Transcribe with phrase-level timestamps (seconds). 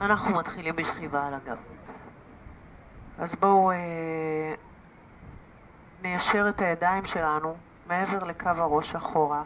[0.00, 1.56] אנחנו מתחילים בשכיבה על הגב.
[3.18, 3.76] אז בואו אה,
[6.02, 7.56] ניישר את הידיים שלנו
[7.86, 9.42] מעבר לקו הראש אחורה.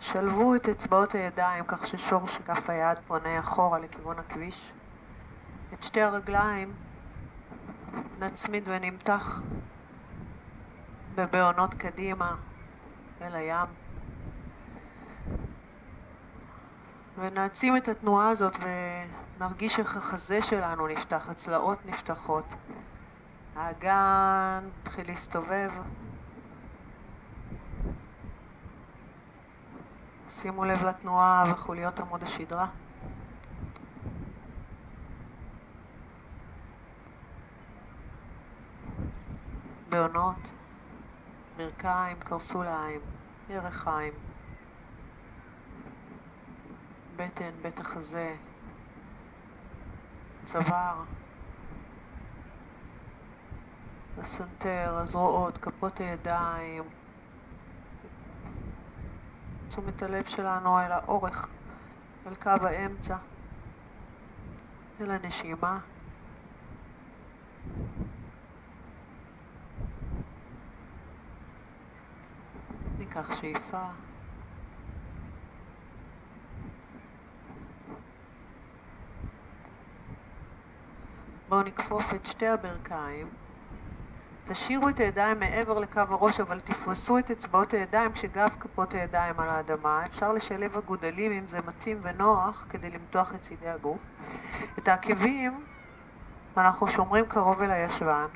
[0.00, 4.72] שלבו את אצבעות הידיים כך ששורש כף היד פונה אחורה לכיוון הכביש.
[5.74, 6.72] את שתי הרגליים
[8.18, 9.40] נצמיד ונמתח
[11.14, 12.34] בבעונות קדימה
[13.22, 13.81] אל הים.
[17.18, 18.52] ונעצים את התנועה הזאת
[19.38, 22.44] ונרגיש איך החזה שלנו נפתח, הצלעות נפתחות.
[23.56, 25.70] האגן מתחיל להסתובב.
[30.42, 32.66] שימו לב לתנועה וחוליות עמוד השדרה.
[39.88, 40.36] בעונות,
[41.56, 43.00] ברכיים, קרסוליים,
[43.50, 44.12] ירחיים.
[47.16, 48.36] בטן, בית החזה,
[50.44, 51.02] צוואר,
[54.18, 56.82] הסנטר, הזרועות, כפות הידיים,
[59.68, 61.48] תשומת הלב שלנו אל האורך,
[62.26, 63.16] אל קו האמצע,
[65.00, 65.78] אל הנשימה.
[72.98, 73.86] ניקח שאיפה.
[81.52, 83.26] בואו נכפוף את שתי הברכיים.
[84.48, 89.48] תשאירו את הידיים מעבר לקו הראש, אבל תפרסו את אצבעות הידיים כשגב כפות הידיים על
[89.48, 90.06] האדמה.
[90.06, 93.98] אפשר לשלב אגודלים אם זה מתאים ונוח כדי למתוח את צידי הגוף.
[94.78, 95.64] את העקבים
[96.56, 98.26] אנחנו שומרים קרוב אל הישבן.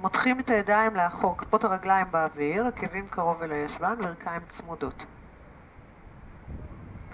[0.00, 5.04] מותחים את הידיים לאחור, כפות הרגליים באוויר, עקבים קרוב אל הישבן, ברכיים צמודות.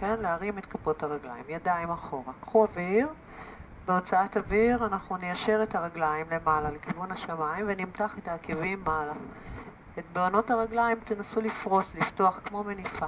[0.01, 2.33] כן, להרים את כפות הרגליים, ידיים אחורה.
[2.41, 3.09] קחו אוויר.
[3.89, 9.12] בהוצאת אוויר אנחנו ניישר את הרגליים למעלה לכיוון השמיים ונמתח את העקבים מעלה.
[9.99, 13.06] את בעונות הרגליים תנסו לפרוס, לפתוח כמו מניפה.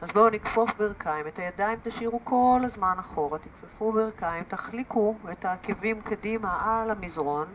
[0.00, 6.02] אז בואו נכפוף ברכיים, את הידיים תשאירו כל הזמן אחורה, תכפפו ברכיים, תחליקו את העקבים
[6.02, 7.46] קדימה על המזרון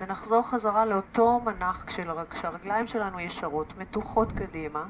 [0.00, 1.84] ונחזור חזרה לאותו מנח
[2.30, 4.84] כשהרגליים שלנו ישרות, מתוחות קדימה.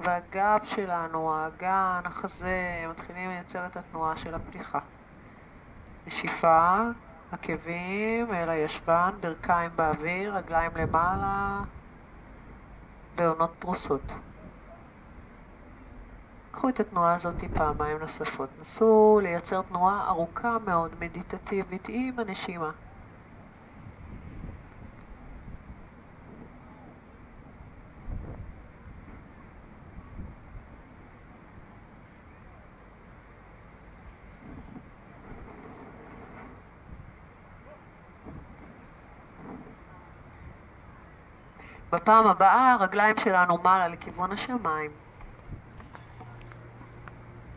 [0.00, 4.78] והגב שלנו, האגן, החזה, מתחילים לייצר את התנועה של הפתיחה.
[6.06, 6.80] נשיפה,
[7.32, 11.62] עקבים אל הישבן, ברכיים באוויר, רגליים למעלה,
[13.16, 14.12] בעונות פרוסות.
[16.50, 18.48] קחו את התנועה הזאת פעמיים נוספות.
[18.60, 22.70] נסו לייצר תנועה ארוכה מאוד, מדיטטיבית, עם הנשימה.
[41.96, 44.90] בפעם הבאה הרגליים שלנו מעלה לכיוון השמיים.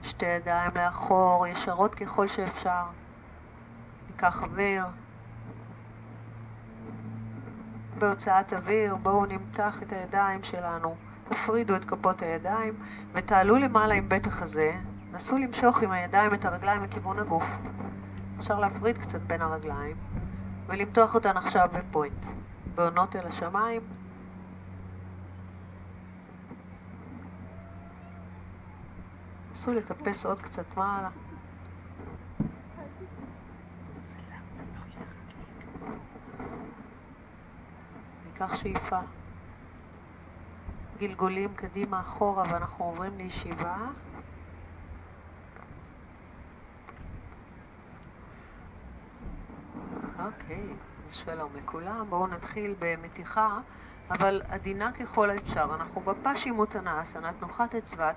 [0.03, 2.83] שתי ידיים לאחור, ישרות ככל שאפשר.
[4.07, 4.85] ניקח אוויר.
[7.97, 10.95] בהוצאת אוויר בואו נמתח את הידיים שלנו,
[11.29, 12.73] תפרידו את כפות הידיים
[13.13, 14.71] ותעלו למעלה עם בית החזה.
[15.11, 17.45] נסו למשוך עם הידיים את הרגליים לכיוון הגוף.
[18.39, 19.97] אפשר להפריד קצת בין הרגליים
[20.67, 22.25] ולמתוח אותן עכשיו בפוינט.
[22.75, 23.81] בעונות אל השמיים
[29.59, 31.09] נסו לטפס עוד קצת מעלה.
[38.25, 38.99] ניקח שאיפה.
[40.97, 43.77] גלגולים קדימה אחורה ואנחנו עוברים לישיבה.
[50.19, 50.73] אוקיי,
[51.07, 52.09] אז שלום לכולם.
[52.09, 53.59] בואו נתחיל במתיחה.
[54.11, 55.69] אבל עדינה ככל האפשר.
[55.75, 58.15] אנחנו בפשימות אסנה, תנוחת אצוות,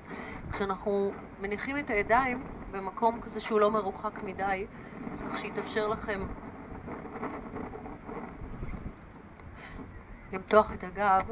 [0.52, 4.66] כשאנחנו מניחים את הידיים במקום כזה שהוא לא מרוחק מדי,
[5.20, 6.20] כך שיתאפשר לכם
[10.32, 11.30] למתוח את הגב,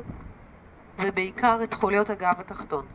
[0.98, 2.86] ובעיקר את חוליות הגב התחתון.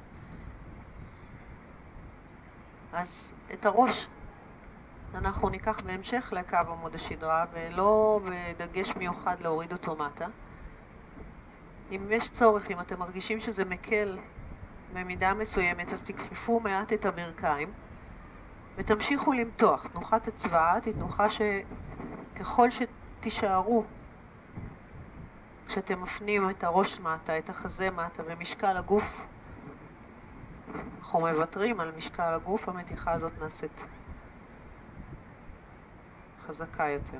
[2.93, 4.07] אז את הראש
[5.15, 8.19] אנחנו ניקח בהמשך לקו עמוד השדרה, ולא
[8.57, 10.25] בדגש מיוחד להוריד אותו מטה.
[11.91, 14.17] אם יש צורך, אם אתם מרגישים שזה מקל
[14.93, 17.71] במידה מסוימת, אז תכפפו מעט את הברכיים
[18.75, 19.87] ותמשיכו למתוח.
[19.87, 23.83] תנוחת הצבעת היא תנוחה שככל שתישארו
[25.67, 29.03] כשאתם מפנים את הראש מטה, את החזה מטה ומשקל הגוף,
[30.99, 33.81] אנחנו מוותרים על משקל הגוף, המתיחה הזאת נעשית
[36.47, 37.19] חזקה יותר.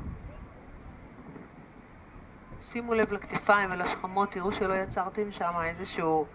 [2.61, 6.25] שימו לב לכתפיים ולשכמות, תראו שלא יצרתם שם איזשהו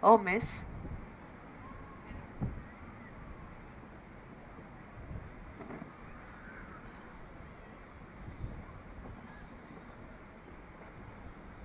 [0.00, 0.62] עומס.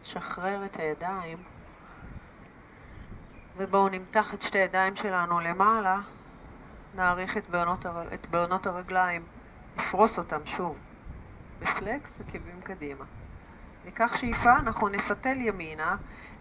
[0.03, 1.37] שחרר את הידיים
[3.57, 5.99] ובואו נמתח את שתי הידיים שלנו למעלה,
[6.95, 8.13] נעריך את בעונות, הר...
[8.13, 9.25] את בעונות הרגליים,
[9.77, 10.77] נפרוס אותם שוב,
[11.59, 13.05] בפלקס, עקבים קדימה.
[13.87, 15.95] ניקח שאיפה, אנחנו נפתל ימינה,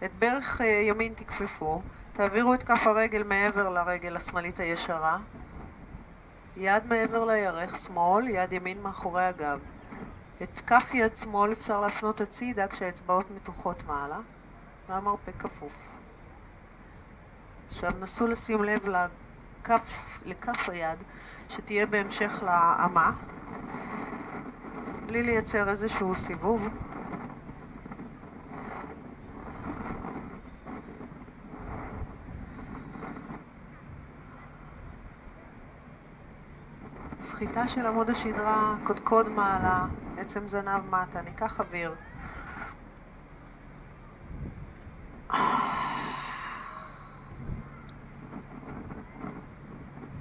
[0.05, 1.81] את ברך אה, ימין תכפפו,
[2.13, 5.17] תעבירו את כף הרגל מעבר לרגל השמאלית הישרה,
[6.57, 9.59] יד מעבר לירך שמאל, יד ימין מאחורי הגב.
[10.43, 14.19] את כף יד שמאל אפשר להפנות הצידה כשהאצבעות מתוחות מעלה,
[14.89, 15.73] והמרפק כפוף.
[17.69, 19.81] עכשיו נסו לשים לב לכף,
[20.25, 20.99] לכף היד
[21.49, 23.11] שתהיה בהמשך לאמה,
[25.05, 26.67] בלי לייצר איזשהו סיבוב.
[37.37, 39.85] סחיטה של עמוד השדרה, קודקוד מעלה,
[40.17, 41.95] עצם זנב מטה, ניקח אוויר.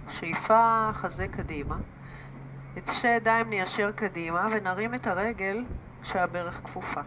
[0.08, 1.76] שאיפה חזה קדימה.
[2.78, 5.64] את שתי הידיים ניישר קדימה ונרים את הרגל
[6.02, 7.00] כשהברך כפופה.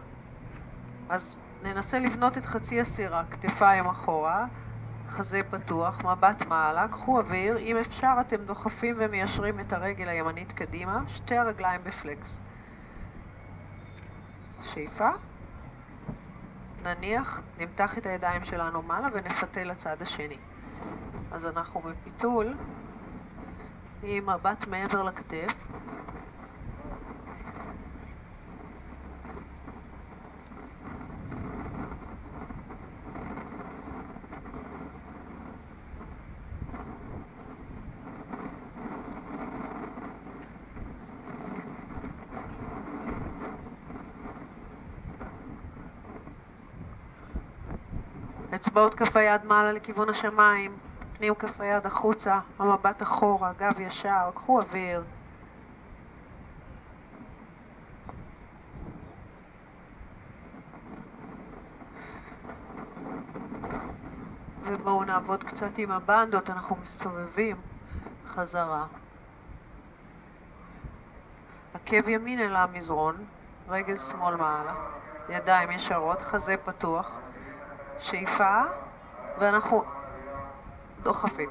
[1.08, 4.46] אז ננסה לבנות את חצי הסירה, כתפיים אחורה,
[5.10, 11.02] חזה פתוח, מבט מעלה, קחו אוויר, אם אפשר אתם דוחפים ומיישרים את הרגל הימנית קדימה,
[11.08, 12.38] שתי הרגליים בפלקס.
[14.62, 15.10] שאיפה,
[16.82, 20.36] נניח, נמתח את הידיים שלנו מעלה ונפתה לצד השני.
[21.32, 22.54] אז אנחנו בפיתול
[24.02, 25.52] עם מבט מעבר לכתף,
[48.60, 50.76] אצבעות כף היד מעלה לכיוון השמיים,
[51.18, 55.02] פנים כף היד החוצה, המבט אחורה, גב ישר, קחו אוויר.
[64.64, 67.56] ובואו נעבוד קצת עם הבנדות, אנחנו מסתובבים
[68.26, 68.86] חזרה.
[71.74, 73.24] עקב ימין אל המזרון,
[73.68, 74.74] רגל שמאל מעלה,
[75.28, 77.20] ידיים ישרות, חזה פתוח.
[78.00, 78.62] שאיפה,
[79.38, 79.84] ואנחנו
[81.02, 81.50] דוחפים.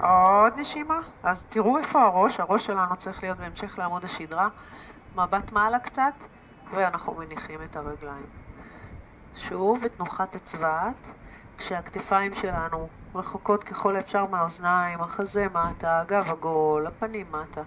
[0.00, 0.98] עוד נשימה.
[1.22, 4.48] אז תראו איפה הראש, הראש שלנו צריך להיות בהמשך לעמוד השדרה.
[5.16, 6.14] מבט מעלה קצת,
[6.70, 8.26] ואנחנו מניחים את הרגליים.
[9.34, 11.08] שוב, תנוחת הצבעת,
[11.58, 17.62] כשהכתפיים שלנו רחוקות ככל האפשר מהאוזניים, החזה מטה, הגב עגול, הפנים מטה.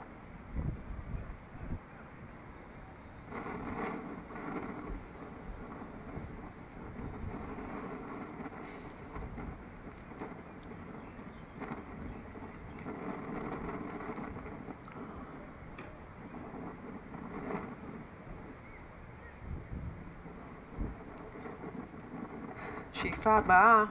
[23.20, 23.84] בשאיפה הבאה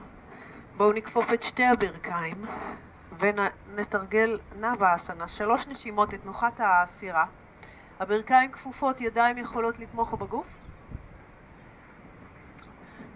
[0.77, 2.45] בואו נכפוף את שתי הברכיים
[3.19, 7.25] ונתרגל נאווה אסנה, שלוש נשימות לתנוחת הסירה.
[7.99, 10.45] הברכיים כפופות, ידיים יכולות לתמוך בגוף.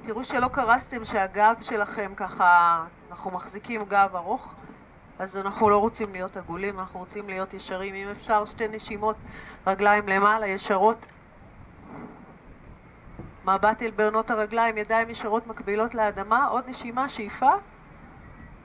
[0.05, 4.53] תראו שלא קרסתם שהגב שלכם ככה, אנחנו מחזיקים גב ארוך,
[5.19, 7.95] אז אנחנו לא רוצים להיות עגולים, אנחנו רוצים להיות ישרים.
[7.95, 9.15] אם אפשר, שתי נשימות,
[9.67, 11.05] רגליים למעלה, ישרות,
[13.45, 17.51] מבט אל בעונות הרגליים, ידיים ישרות מקבילות לאדמה, עוד נשימה, שאיפה,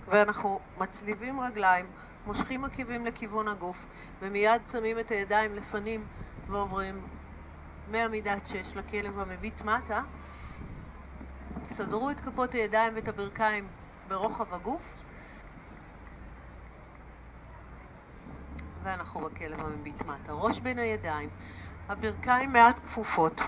[0.09, 1.87] ואנחנו מצליבים רגליים,
[2.27, 3.77] מושכים עקבים לכיוון הגוף,
[4.21, 6.07] ומיד שמים את הידיים לפנים
[6.47, 7.01] ועוברים
[7.91, 10.01] מעמידת שש לכלב המביט מטה.
[11.77, 13.69] סדרו את כפות הידיים ואת הברכיים
[14.09, 14.83] ברוחב הגוף,
[18.83, 20.33] ואנחנו בכלב המביט מטה.
[20.33, 21.29] ראש בין הידיים,
[21.89, 23.41] הברכיים מעט כפופות.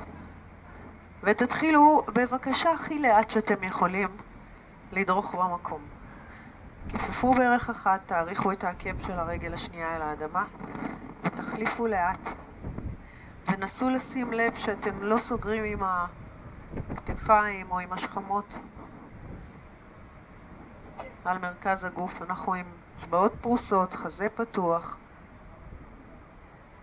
[1.22, 4.08] ותתחילו בבקשה הכי לאט שאתם יכולים
[4.92, 5.80] לדרוך במקום.
[6.92, 10.44] כפפו בערך אחת, תאריכו את העקב של הרגל השנייה אל האדמה
[11.22, 12.18] ותחליפו לאט.
[13.48, 15.88] ונסו לשים לב שאתם לא סוגרים עם
[16.90, 18.54] הכתפיים או עם השכמות
[21.24, 22.22] על מרכז הגוף.
[22.22, 24.96] אנחנו עם אצבעות פרוסות, חזה פתוח.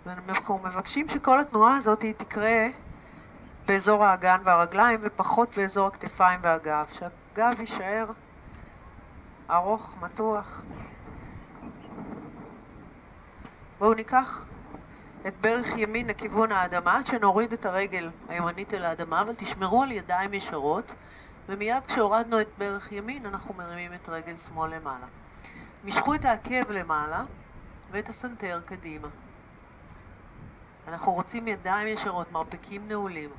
[0.06, 2.67] ואנחנו מבקשים שכל התנועה הזאת תקרה
[3.68, 8.06] באזור האגן והרגליים ופחות באזור הכתפיים והגב, שהגב יישאר
[9.50, 10.62] ארוך, מתוח.
[13.80, 14.46] בואו ניקח
[15.28, 19.92] את ברך ימין לכיוון האדמה, עד שנוריד את הרגל הימנית אל האדמה, אבל תשמרו על
[19.92, 20.92] ידיים ישרות,
[21.50, 25.06] ומיד כשהורדנו את ברך ימין אנחנו מרימים את רגל שמאל למעלה.
[25.84, 27.24] משכו את העקב למעלה
[27.92, 29.08] ואת הסנטר קדימה.
[30.88, 33.30] אנחנו רוצים ידיים ישרות, מרפקים נעולים,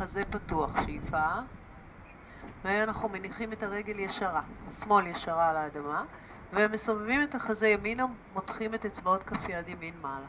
[0.00, 1.26] חזה פתוח, שאיפה,
[2.64, 4.42] ואנחנו מניחים את הרגל ישרה,
[4.80, 6.04] שמאל ישרה על האדמה,
[6.52, 10.26] ומסובבים את החזה ימינה, מותחים את אצבעות כף יד ימין מעלה.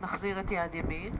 [0.00, 1.12] נחזיר את יד ימין,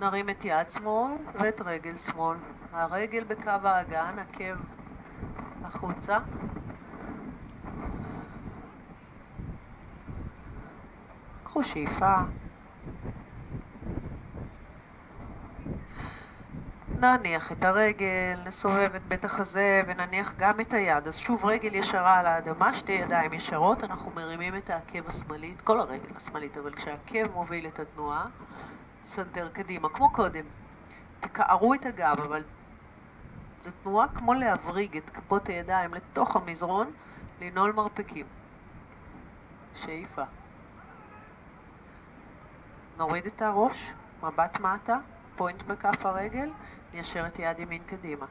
[0.00, 2.36] נרים את יד שמאל ואת רגל שמאל.
[2.72, 4.56] הרגל בקו האגן, עקב
[5.64, 6.18] החוצה.
[11.44, 12.22] קחו שאיפה.
[17.00, 21.08] נניח את הרגל, נסובב את בית החזה ונניח גם את היד.
[21.08, 25.60] אז שוב רגל ישרה על האדמה, שתי ידיים ישרות, אנחנו מרימים את העקב השמאלי, את
[25.60, 28.26] כל הרגל השמאלית, אבל כשהעקב מוביל את התנועה,
[29.06, 30.44] סנטר קדימה, כמו קודם.
[31.20, 32.42] תקערו את הגב, אבל
[33.62, 36.90] זו תנועה כמו להבריג את כפות הידיים לתוך המזרון,
[37.40, 38.26] לנעול מרפקים.
[39.74, 40.22] שאיפה.
[43.00, 43.92] נוריד את הראש,
[44.22, 44.98] מבט מטה,
[45.36, 46.50] point בכף הרגל,
[46.92, 48.26] ניישר את יד ימין קדימה.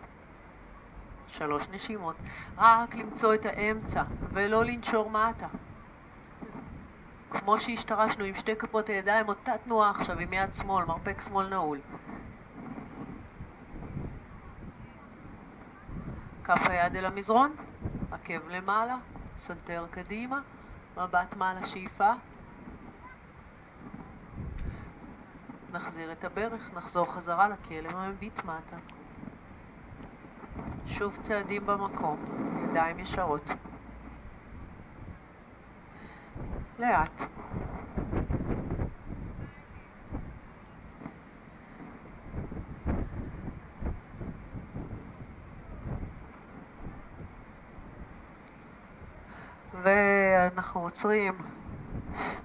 [1.28, 2.16] שלוש נשימות.
[2.58, 5.48] רק למצוא את האמצע ולא לנשור מטה.
[7.30, 11.80] כמו שהשתרשנו עם שתי כפות הידיים, אותה תנועה עכשיו עם יד שמאל, מרפק שמאל נעול.
[16.44, 17.56] כף היד אל המזרון,
[18.12, 18.98] עקב למעלה,
[19.38, 20.42] סנטר קדימה,
[20.98, 22.12] מבט מעלה שאיפה.
[25.74, 28.78] נחזיר את הברך, נחזור חזרה לכלב המביט מטה.
[30.88, 32.18] שוב צעדים במקום,
[32.70, 33.44] ידיים ישרות.
[36.80, 37.22] לאט.
[49.82, 51.34] ואנחנו עוצרים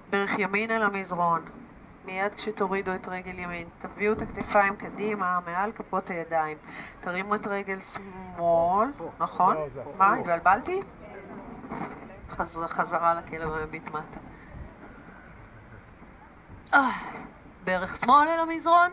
[0.09, 1.64] דרך ימין אל המזרון.
[2.05, 6.57] מיד כשתורידו את רגל ימין, תביאו את הכתפיים קדימה, מעל כפות הידיים.
[7.01, 8.87] תרימו את רגל שמאל,
[9.19, 9.57] נכון?
[9.97, 10.81] מה, התבלבלתי?
[12.67, 14.19] חזרה לכלב המביט מטה.
[16.73, 16.91] אה,
[17.63, 18.91] ברך שמאל אל המזרון?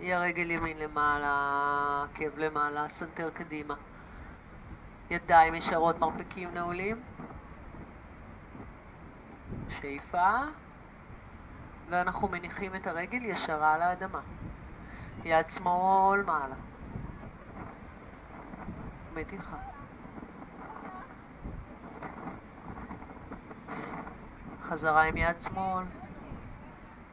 [0.00, 3.74] יהיה רגל ימין למעלה, עקב למעלה, סנטר קדימה.
[5.10, 6.96] ידיים ישרות, מרפקים נעולים.
[9.80, 10.38] שאיפה.
[11.88, 14.20] ואנחנו מניחים את הרגל ישרה על האדמה.
[15.24, 16.54] יד שמאל מעלה.
[19.14, 19.56] מתיחה.
[24.62, 25.84] חזרה עם יד שמאל,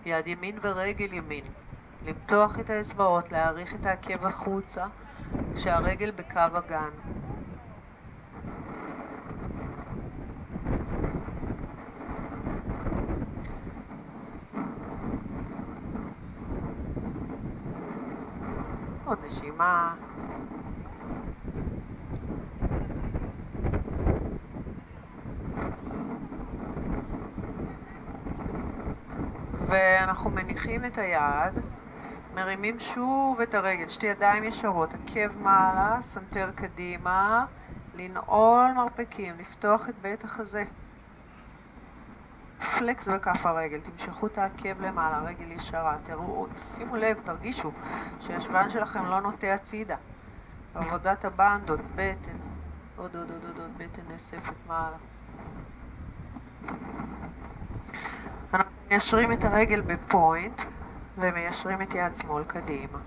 [0.05, 1.43] יד ימין ורגל ימין.
[2.05, 4.85] למתוח את האצבעות, להאריך את העקב החוצה,
[5.55, 7.12] כשהרגל בקו הגן.
[19.63, 19.95] נשימה.
[29.69, 31.53] ואנחנו מניחים את היד,
[32.35, 37.45] מרימים שוב את הרגל, שתי ידיים ישרות, עקב מעלה, סנטר קדימה,
[37.95, 40.63] לנעול מרפקים, לפתוח את בית החזה.
[42.79, 47.71] flex בכף הרגל, תמשכו את העקב למעלה, רגל ישרה, תראו, שימו לב, תרגישו
[48.19, 49.95] שהישבן שלכם לא נוטה הצידה.
[50.75, 52.37] עבודת הבנדות, בטן,
[52.95, 54.97] עוד עוד עוד עוד, עוד בטן נאספת מעלה.
[58.53, 60.61] אנחנו מיישרים את הרגל ב point
[61.17, 62.99] ומיישרים את יד שמאל קדימה.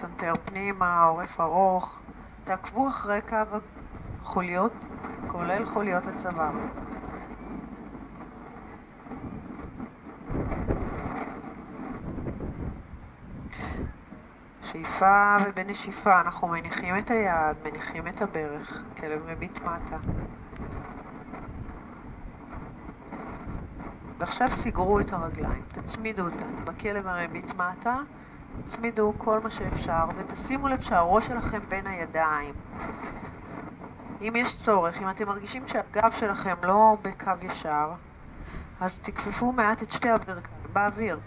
[0.00, 2.00] סנטר פנימה, עורף ארוך,
[2.44, 3.36] תעקבו אחרי קו
[4.22, 4.72] החוליות,
[5.26, 6.50] כולל חוליות הצוואר.
[14.62, 19.96] בשאיפה ובנשיפה אנחנו מניחים את היד, מניחים את הברך, כלב מביט מטה.
[24.18, 26.64] ועכשיו סיגרו את הרגליים, תצמידו אותן.
[26.64, 27.96] בכלב המביט מטה,
[28.64, 32.54] תצמידו כל מה שאפשר, ותשימו לב שהראש שלכם בין הידיים.
[34.20, 37.90] אם יש צורך, אם אתם מרגישים שהגב שלכם לא בקו ישר,
[38.80, 41.18] אז תכפפו מעט את שתי הברכיים באוויר.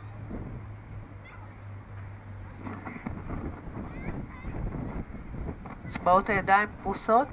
[5.88, 7.28] אצבעות הידיים פרוסות.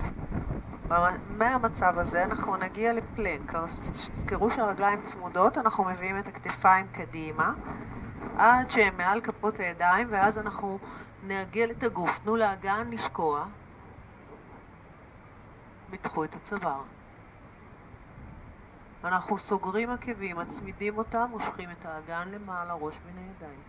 [1.39, 7.53] מהמצב הזה אנחנו נגיע לפלנק, אז תזכרו שהרגליים צמודות, אנחנו מביאים את הכתפיים קדימה
[8.41, 10.79] עד שהן מעל כפות הידיים ואז אנחנו
[11.23, 12.19] נעגל את הגוף.
[12.25, 13.45] תנו לאגן לשקוע,
[15.93, 16.83] מתחו את הצוואר.
[19.05, 23.61] אנחנו סוגרים עקבים, מצמידים אותם, מושכים את האגן למעלה, ראש בין הידיים.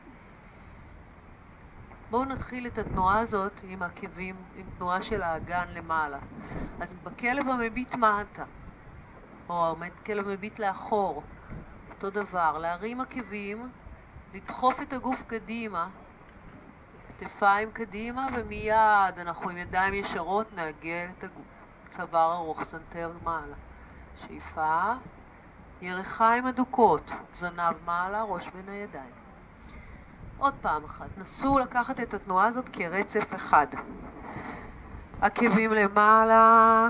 [2.09, 6.19] בואו נתחיל את התנועה הזאת עם עקבים, עם תנועה של האגן למעלה.
[6.79, 8.43] אז בכלב המביט מטה,
[9.49, 11.23] או עומד כלב מביט לאחור,
[11.89, 13.69] אותו דבר, להרים עקבים,
[14.33, 15.87] לדחוף את הגוף קדימה,
[17.19, 21.45] כתפיים קדימה, ומיד אנחנו עם ידיים ישרות נעגל את הגוף.
[21.97, 23.55] צוואר ארוך, סנטר מעלה.
[24.21, 24.93] שאיפה,
[25.81, 29.11] ירכיים הדוקות, זנב מעלה, ראש בין הידיים.
[30.37, 33.67] עוד פעם אחת, נסו לקחת את התנועה הזאת כרצף אחד.
[35.21, 36.89] עקבים למעלה,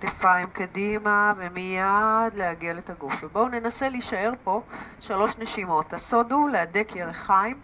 [0.00, 3.14] כתפיים קדימה, ומיד לעגל את הגוף.
[3.22, 4.62] ובואו ננסה להישאר פה
[5.00, 5.92] שלוש נשימות.
[5.92, 7.60] הסוד הוא להדק ירחיים,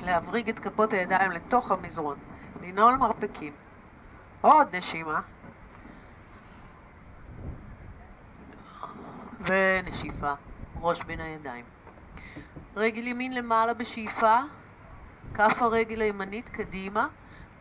[0.00, 2.16] להבריג את כפות הידיים לתוך המזרון,
[2.62, 3.52] לנעול מרפקים.
[4.40, 5.20] עוד נשימה.
[9.40, 10.32] ונשיפה,
[10.80, 11.64] ראש בין הידיים.
[12.76, 14.38] רגל ימין למעלה בשאיפה,
[15.34, 17.08] כף הרגל הימנית קדימה,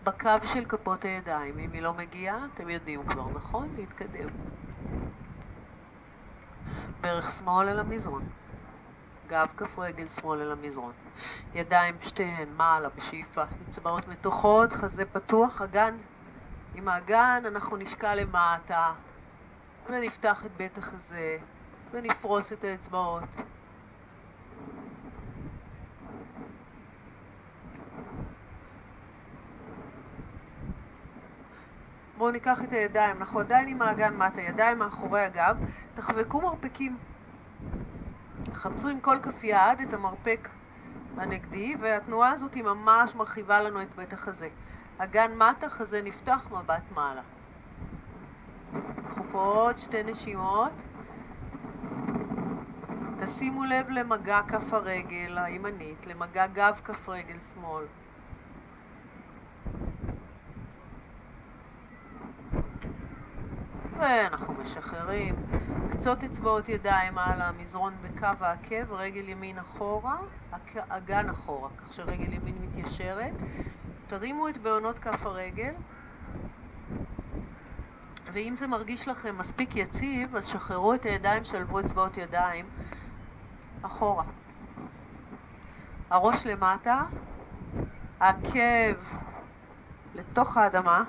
[0.06, 1.60] בקו של כפות הידיים.
[1.60, 3.70] אם היא לא מגיעה, אתם יודעים כבר, נכון?
[3.78, 4.30] להתקדם.
[7.02, 8.24] ברך שמאל אל המזרון.
[9.28, 10.94] גב כף רגל שמאל אל המזרון.
[11.54, 13.44] ידיים שתיהן מעלה בשאיפה.
[13.72, 15.98] אצבעות מתוחות, חזה פתוח, אגן.
[16.76, 18.94] עם האגן אנחנו נשקע למטה
[19.90, 21.38] ונפתח את בית החזה
[21.92, 23.24] ונפרוס את האצבעות.
[32.18, 35.58] בואו ניקח את הידיים, אנחנו עדיין עם האגן מטה, ידיים מאחורי הגב,
[35.96, 36.98] תחבקו מרפקים.
[38.54, 40.50] חפשו עם כל כף יד את המרפק
[41.18, 44.50] הנגדי, והתנועה הזאת היא ממש מרחיבה לנו את בית החזה.
[44.98, 47.22] אגן מטה, חזה נפתח, מבט מעלה.
[48.74, 50.72] אנחנו פה עוד שתי נשימות.
[53.26, 57.84] תשימו לב למגע כף הרגל הימנית, למגע גב כף רגל שמאל.
[64.00, 65.36] ואנחנו משחררים.
[65.92, 70.18] קצות אצבעות ידיים על המזרון בקו העקב, רגל ימין אחורה,
[70.90, 73.34] אגן אחורה, כך שרגל ימין מתיישרת.
[74.08, 75.74] תרימו את בעונות כף הרגל,
[78.34, 82.66] ואם זה מרגיש לכם מספיק יציב, אז שחררו את הידיים, שלבו אצבעות ידיים
[83.82, 84.24] אחורה.
[86.10, 87.04] הראש למטה,
[88.20, 88.96] העקב
[90.16, 91.04] לתוך האדמה,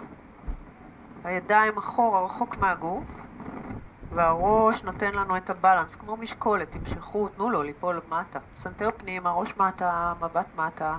[1.27, 3.05] הידיים אחורה, רחוק מהגוף,
[4.15, 8.39] והראש נותן לנו את הבלנס, כמו משקולת, תמשכו, תנו לו ליפול מטה.
[8.57, 10.97] סנטר פנימה, ראש מטה, מבט מטה.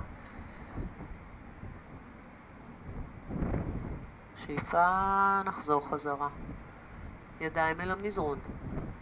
[4.46, 4.86] שאיפה,
[5.44, 6.28] נחזור חזרה.
[7.40, 8.38] ידיים אל המזרון,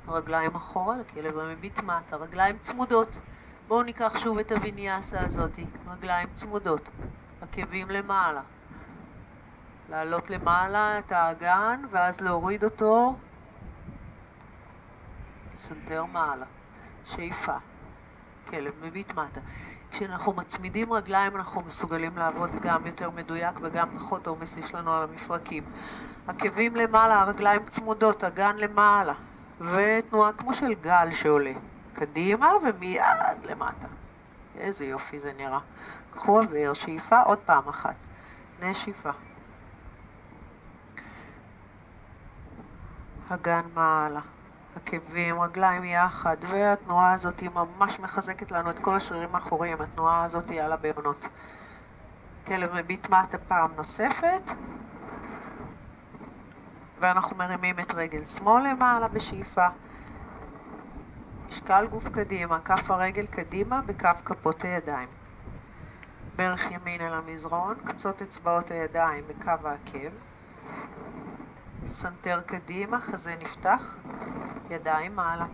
[0.08, 3.18] רגליים אחורה לכלב המביט מטה, רגליים צמודות.
[3.68, 6.88] בואו ניקח שוב את הוויניאסה הזאתי, רגליים צמודות,
[7.42, 8.40] עקבים למעלה.
[9.90, 13.16] לעלות למעלה את האגן ואז להוריד אותו,
[15.58, 16.46] סנטר מעלה,
[17.04, 17.56] שאיפה,
[18.50, 19.40] כלב מביט מטה.
[19.90, 25.02] כשאנחנו מצמידים רגליים אנחנו מסוגלים לעבוד גם יותר מדויק וגם פחות עומס יש לנו על
[25.02, 25.64] המפרקים.
[26.26, 29.14] עקבים למעלה, הרגליים צמודות, אגן למעלה,
[29.60, 31.52] ותנועה כמו של גל שעולה.
[31.94, 33.86] קדימה ומיד למטה.
[34.58, 35.58] איזה יופי זה נראה.
[36.10, 37.94] קחו אוויר, שאיפה עוד פעם אחת.
[38.62, 39.10] נשיפה.
[43.28, 44.20] אגן מעלה.
[44.76, 50.50] עקבים, רגליים יחד, והתנועה הזאת היא ממש מחזקת לנו את כל השרירים האחוריים, התנועה הזאת
[50.50, 51.24] היא על הבעונות.
[52.46, 54.42] כלב מביט מטה פעם נוספת,
[57.00, 59.66] ואנחנו מרימים את רגל שמאל למעלה בשאיפה.
[61.48, 65.08] משקל גוף קדימה, כף הרגל קדימה בקו כפות הידיים.
[66.36, 70.14] ברך ימין אל המזרון, קצות אצבעות הידיים בקו העקב,
[71.88, 73.96] סנטר קדימה, חזה נפתח,
[74.70, 75.46] ידיים מעלה.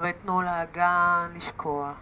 [0.00, 1.92] ותנו לאגן לשקוע.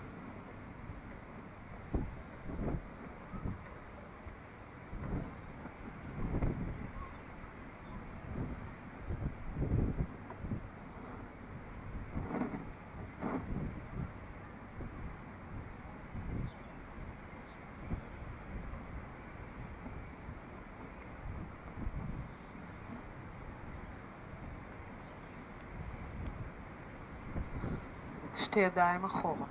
[28.58, 29.46] שתי ידיים אחורה.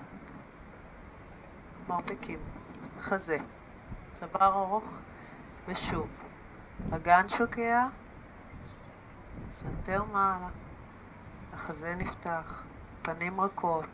[1.87, 2.39] מרפקים.
[3.01, 3.37] חזה.
[4.19, 4.83] צוואר ארוך,
[5.67, 6.07] ושוב.
[6.95, 7.87] אגן שוקע,
[9.61, 10.47] סנטר מעלה,
[11.53, 12.63] החזה נפתח,
[13.01, 13.85] פנים רכות.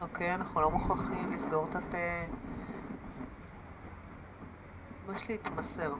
[0.00, 2.32] אוקיי, אנחנו לא מוכרחים לסגור את הפה.
[5.08, 5.94] ממש להתמסר.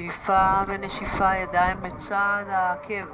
[0.00, 3.06] שאיפה ונשיפה ידיים בצד העקב,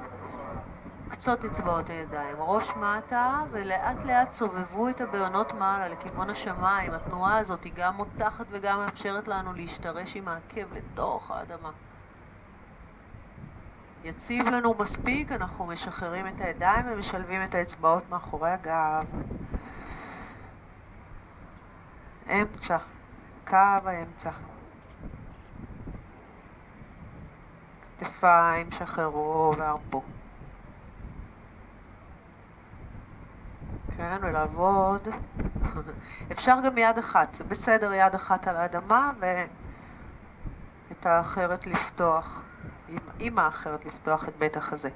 [1.08, 6.92] קצות אצבעות הידיים, ראש מטה ולאט לאט סובבו את הבעונות מעלה לכיוון השמיים.
[6.92, 11.70] התנועה הזאת היא גם מותחת וגם מאפשרת לנו להשתרש עם העקב לתוך האדמה.
[14.04, 19.06] יציב לנו מספיק, אנחנו משחררים את הידיים ומשלבים את האצבעות מאחורי הגב.
[22.30, 22.76] אמצע,
[23.46, 24.30] קו האמצע.
[27.98, 30.02] כתפיים, שחררו והרפו.
[33.96, 35.08] כן, ולעבוד.
[36.32, 42.42] אפשר גם יד אחת, זה בסדר יד אחת על האדמה ואת האחרת לפתוח,
[43.18, 44.90] עם האחרת לפתוח את בית החזה.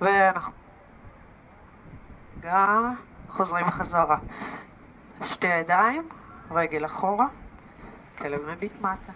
[0.00, 0.52] ואנחנו
[2.40, 2.94] גם
[3.28, 4.16] חוזרים חזרה.
[5.24, 6.08] שתי ידיים,
[6.50, 7.26] רגל אחורה,
[8.18, 9.12] כלב מביט מטה.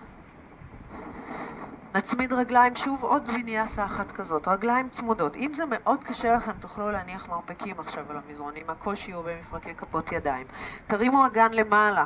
[1.95, 5.37] נצמיד רגליים שוב, עוד ויניאסה אחת כזאת, רגליים צמודות.
[5.37, 10.13] אם זה מאוד קשה לכם, תוכלו להניח מרפקים עכשיו על המזרונים, הקושי הוא במפרקי כפות
[10.13, 10.47] ידיים.
[10.87, 12.05] תרימו אגן למעלה,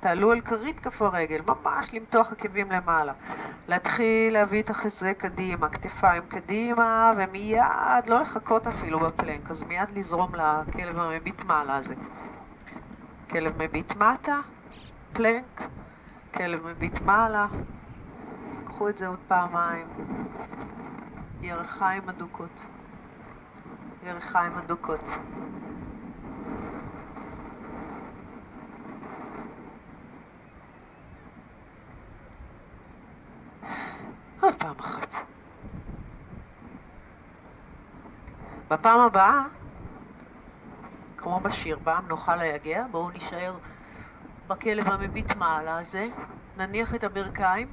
[0.00, 3.12] תעלו על כרית כף הרגל, ממש למתוח עקבים למעלה.
[3.68, 10.34] להתחיל להביא את החזה קדימה, כתפיים קדימה, ומיד, לא לחכות אפילו בפלנק, אז מיד לזרום
[10.34, 11.94] לכלב המביט מעלה הזה.
[13.30, 14.40] כלב מביט מטה,
[15.12, 15.62] פלנק,
[16.34, 17.46] כלב מביט מעלה.
[18.64, 19.86] קחו את זה עוד פעמיים.
[21.42, 22.60] ירחיים אדוקות.
[24.06, 25.00] ירחיים אדוקות.
[34.40, 35.08] עוד פעם אחת.
[38.72, 39.42] בפעם הבאה,
[41.16, 43.58] כמו בשיר, פעם נאכל היגע, בואו נשאר
[44.46, 46.08] בכלב המביט מעלה הזה,
[46.56, 47.72] נניח את הברכיים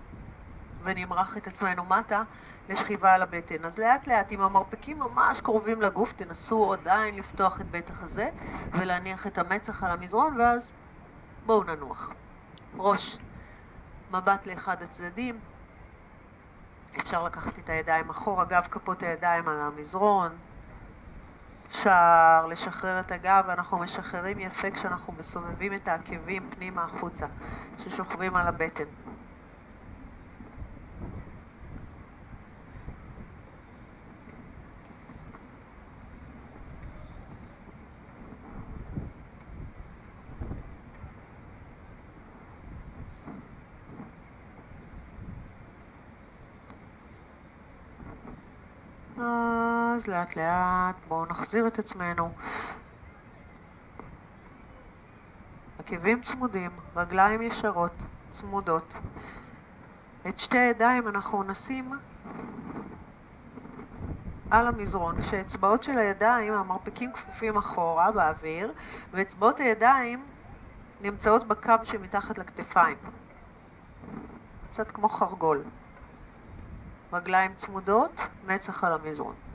[0.83, 2.23] ונמרח את עצמנו מטה
[2.69, 3.65] לשכיבה על הבטן.
[3.65, 8.29] אז לאט לאט עם המרפקים ממש קרובים לגוף, תנסו עדיין לפתוח את בית החזה
[8.71, 10.71] ולהניח את המצח על המזרון ואז
[11.45, 12.11] בואו ננוח.
[12.77, 13.17] ראש,
[14.11, 15.39] מבט לאחד הצדדים,
[16.99, 20.48] אפשר לקחת את הידיים אחורה, גב כפות הידיים על המזרון.
[21.71, 27.25] אפשר לשחרר את הגב, ואנחנו משחררים יפה כשאנחנו מסובבים את העקבים פנימה החוצה,
[27.83, 28.83] ששוכבים על הבטן.
[49.99, 52.29] אז לאט לאט בואו נחזיר את עצמנו.
[55.79, 57.91] עקבים צמודים, רגליים ישרות,
[58.31, 58.93] צמודות.
[60.27, 61.91] את שתי הידיים אנחנו נשים
[64.51, 68.73] על המזרון, כשאצבעות של הידיים, המרפקים כפופים אחורה באוויר,
[69.11, 70.25] ואצבעות הידיים
[71.01, 72.97] נמצאות בקו שמתחת לכתפיים.
[74.71, 75.63] קצת כמו חרגול.
[77.13, 79.48] רגליים צמודות, מצח על המזרון.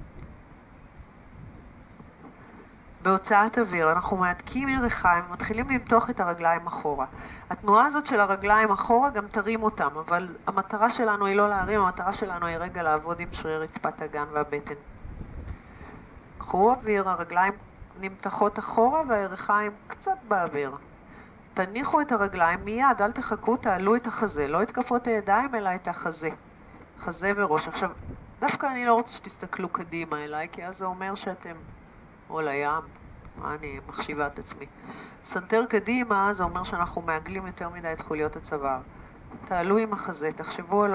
[3.05, 7.07] בהוצאת אוויר, אנחנו מהדקים ירכיים ומתחילים למתוח את הרגליים אחורה.
[7.51, 12.13] התנועה הזאת של הרגליים אחורה גם תרים אותם, אבל המטרה שלנו היא לא להרים, המטרה
[12.13, 14.75] שלנו היא רגע לעבוד עם שריר רצפת הגן והבטן.
[16.39, 17.53] קחו אוויר, הרגליים
[18.01, 20.77] נמתחות אחורה והירכיים קצת באוויר.
[21.55, 25.89] תניחו את הרגליים מיד, אל תחכו, תעלו את החזה, לא את כפות הידיים אלא את
[25.89, 26.31] החזה.
[27.01, 27.69] חזה וראש.
[27.69, 27.91] עכשיו,
[28.41, 31.55] דווקא אני לא רוצה שתסתכלו קדימה אליי, כי אז זה אומר שאתם,
[32.35, 32.83] או לי,
[33.37, 34.67] מה אני מחשיבה את עצמי.
[35.27, 38.79] סנטר קדימה זה אומר שאנחנו מעגלים יותר מדי את חוליות הצוואר.
[39.45, 40.95] תעלו עם החזה, תחשבו על,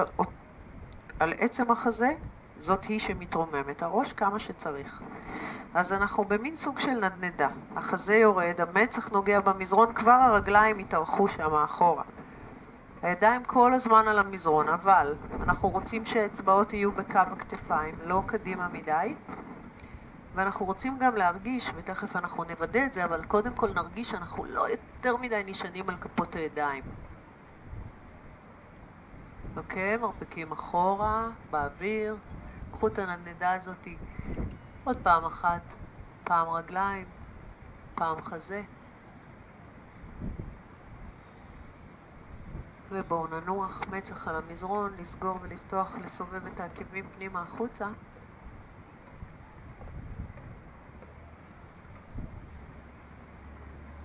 [1.18, 2.10] על עצם החזה,
[2.58, 5.02] זאתי שמתרוממת, הראש כמה שצריך.
[5.74, 7.48] אז אנחנו במין סוג של נדנדה.
[7.76, 12.04] החזה יורד, המצח נוגע במזרון, כבר הרגליים התארכו שם אחורה.
[13.02, 19.14] הידיים כל הזמן על המזרון, אבל אנחנו רוצים שהאצבעות יהיו בקו הכתפיים, לא קדימה מדי.
[20.34, 24.68] ואנחנו רוצים גם להרגיש, ותכף אנחנו נוודא את זה, אבל קודם כל נרגיש שאנחנו לא
[24.68, 26.82] יותר מדי נשענים על כפות הידיים.
[29.56, 32.16] אוקיי, מרפקים אחורה, באוויר,
[32.72, 33.88] קחו את הנדנדה הזאת
[34.84, 35.62] עוד פעם אחת,
[36.24, 37.06] פעם רגליים,
[37.94, 38.62] פעם חזה.
[42.90, 47.88] ובואו ננוח מצח על המזרון, לסגור ולפתוח, לסובב את העקבים פנימה החוצה.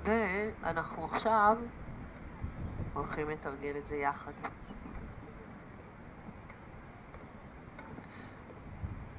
[0.06, 1.58] ואנחנו עכשיו
[2.94, 4.32] הולכים לתרגל את זה יחד.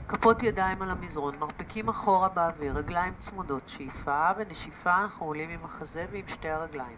[0.09, 6.07] כפות ידיים על המזרון, מרפקים אחורה באוויר, רגליים צמודות, שאיפה ונשיפה, אנחנו עולים עם החזה
[6.11, 6.96] ועם שתי הרגליים.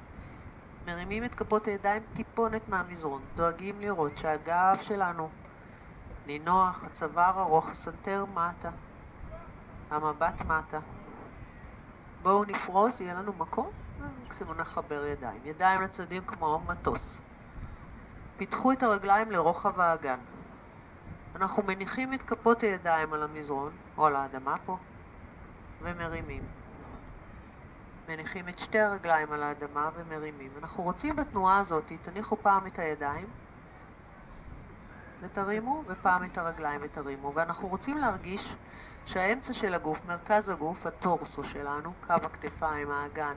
[0.86, 5.28] מרימים את כפות הידיים טיפונת מהמזרון, דואגים לראות שהגב שלנו
[6.26, 8.70] נינוח, הצוואר ארוך, הסנטר מטה,
[9.90, 10.78] המבט מטה.
[12.22, 13.70] בואו נפרוס, יהיה לנו מקום,
[14.24, 15.40] מקסימום נחבר ידיים.
[15.44, 17.20] ידיים לצדדים כמו מטוס.
[18.36, 20.18] פיתחו את הרגליים לרוחב האגן.
[21.36, 24.76] אנחנו מניחים את כפות הידיים על המזרון, או על האדמה פה,
[25.82, 26.42] ומרימים.
[28.08, 30.50] מניחים את שתי הרגליים על האדמה ומרימים.
[30.62, 33.26] אנחנו רוצים בתנועה הזאת, תניחו פעם את הידיים
[35.20, 37.32] ותרימו, ופעם את הרגליים ותרימו.
[37.34, 38.54] ואנחנו רוצים להרגיש
[39.08, 43.34] שהאמצע של הגוף, מרכז הגוף, הטורסו שלנו, קו הכתפיים, האגן,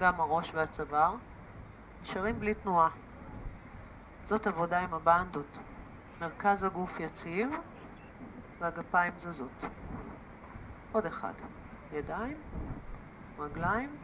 [0.00, 1.14] גם הראש והצוואר,
[2.02, 2.88] נשארים בלי תנועה.
[4.24, 5.58] זאת עבודה עם הבנדות.
[6.20, 7.50] מרכז הגוף יציב
[8.58, 9.64] והגפיים זזות.
[10.92, 11.32] עוד אחד.
[11.92, 12.36] ידיים,
[13.38, 13.96] רגליים,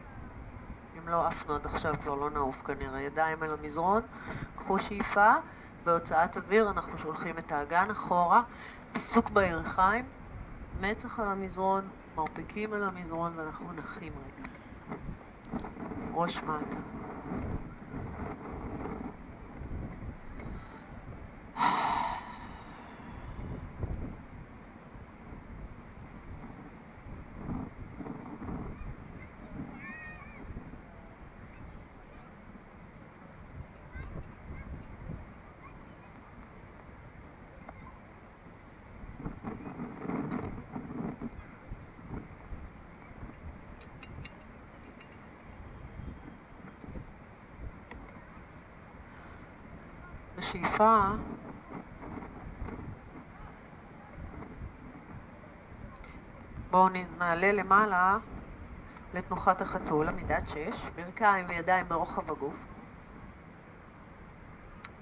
[0.97, 3.01] אם לא עפנו עד עכשיו כבר לא נעוף כנראה.
[3.01, 4.01] ידיים אל המזרון,
[4.55, 5.33] קחו שאיפה,
[5.83, 8.41] בהוצאת אוויר אנחנו שולחים את האגן אחורה,
[8.93, 10.05] עיסוק בירכיים,
[10.79, 14.47] מצח על המזרון, מרפקים על המזרון ואנחנו נחים רגע.
[16.13, 16.81] ראש מטה.
[50.51, 51.05] בשאיפה
[56.71, 58.17] בואו נעלה למעלה
[59.13, 62.53] לתנוחת החתול, עמידת שש, ברכיים וידיים ברוחב הגוף.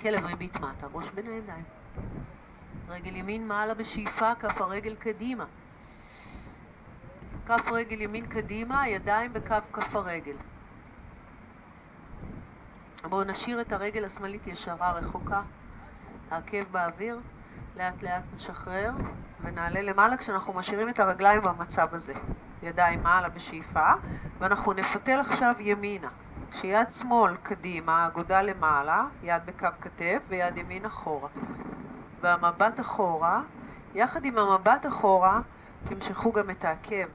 [0.02, 1.64] כלב ריבית מטה, ראש בין הידיים.
[2.90, 5.46] רגל ימין מעלה בשאיפה, כף הרגל קדימה.
[7.46, 10.36] כף רגל ימין קדימה, ידיים בקו כף הרגל.
[13.04, 15.42] בואו נשאיר את הרגל השמאלית ישרה רחוקה,
[16.32, 17.20] העקב באוויר,
[17.78, 18.92] לאט לאט נשחרר
[19.42, 22.14] ונעלה למעלה כשאנחנו משאירים את הרגליים במצב הזה.
[22.64, 23.92] ידיים מעלה בשאיפה,
[24.40, 26.10] ואנחנו נפתל עכשיו ימינה.
[26.52, 31.30] כשיד שמאל קדימה, אגודה למעלה, יד בקו כתף ויד ימין אחורה.
[32.22, 33.42] והמבט אחורה,
[33.96, 35.42] יחד עם המבט אחורה,
[35.84, 37.08] תמשכו גם את העקב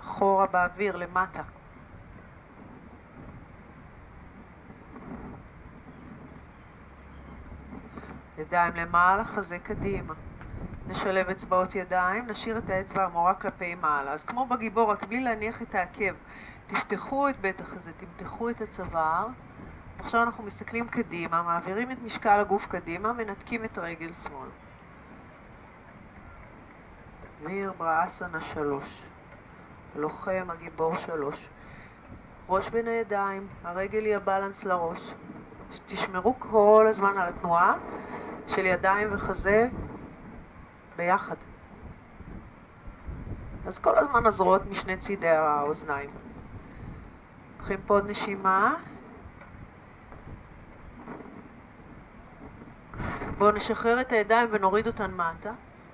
[0.00, 1.42] אחורה באוויר למטה.
[8.42, 10.14] ידיים למעלה, חזה קדימה.
[10.88, 14.12] נשלב אצבעות ידיים, נשאיר את האצבע המורה כלפי מעלה.
[14.12, 16.14] אז כמו בגיבור, רק בלי להניח את העקב,
[16.66, 19.26] תפתחו את בית החזה, תמתחו את הצוואר.
[19.98, 24.48] עכשיו אנחנו מסתכלים קדימה, מעבירים את משקל הגוף קדימה, מנתקים את רגל שמאל.
[27.42, 29.02] ויר בראסנה שלוש.
[29.96, 31.48] לוחם, הגיבור שלוש.
[32.48, 35.14] ראש בין הידיים, הרגל היא הבלנס לראש.
[35.86, 37.74] תשמרו כל הזמן על התנועה
[38.46, 39.68] של ידיים וחזה
[40.96, 41.36] ביחד.
[43.66, 46.10] אז כל הזמן הזרועות משני צידי האוזניים.
[47.58, 48.74] לוקחים פה עוד נשימה.
[53.38, 55.52] בואו נשחרר את הידיים ונוריד אותן מטה.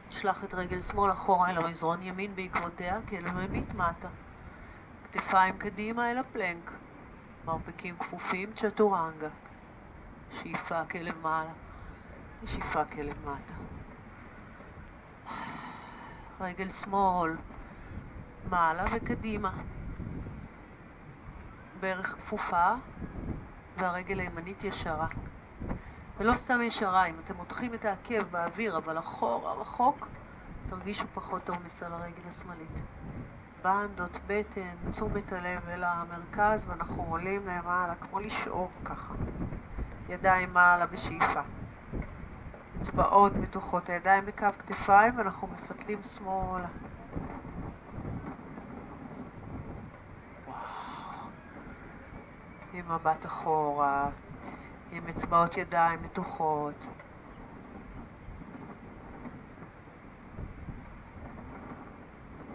[0.08, 4.08] נשלח את רגל שמאל אחורה אל המזרון ימין בעקבותיה, כלב מביט מטה.
[5.12, 6.72] כתפיים קדימה אל הפלנק.
[7.46, 9.28] מרפקים כפופים, צ'טורנגה.
[10.30, 11.26] שאיפה כלב
[12.42, 12.52] מעלה.
[12.52, 13.54] ושאיפה כלב מטה.
[16.40, 17.36] רגל שמאל,
[18.50, 19.52] מעלה וקדימה.
[21.80, 22.74] ברך כפופה
[23.76, 25.06] והרגל הימנית ישרה.
[26.18, 30.08] ולא סתם ישרה, אם אתם מותחים את העקב באוויר, אבל אחורה רחוק,
[30.70, 32.68] תרגישו פחות עומס על הרגל השמאלית.
[33.62, 39.14] בנדות, בטן, תשומת הלב אל המרכז, ואנחנו עולים למעלה, כמו לשאוב ככה.
[40.08, 41.40] ידיים מעלה בשאיפה.
[42.82, 46.68] אצבעות מתוחות, הידיים בקו כתפיים, ואנחנו מפתלים שמאלה.
[52.72, 54.10] עם מבט אחורה,
[54.92, 56.74] עם אצבעות ידיים מתוחות.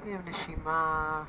[0.05, 1.23] עם נשימה.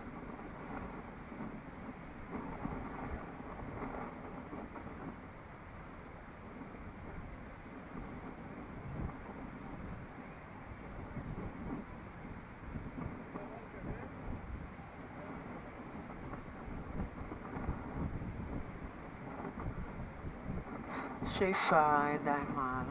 [21.44, 22.84] שאיפה, ידיים מעל.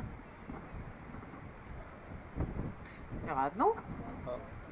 [3.28, 3.74] ירדנו?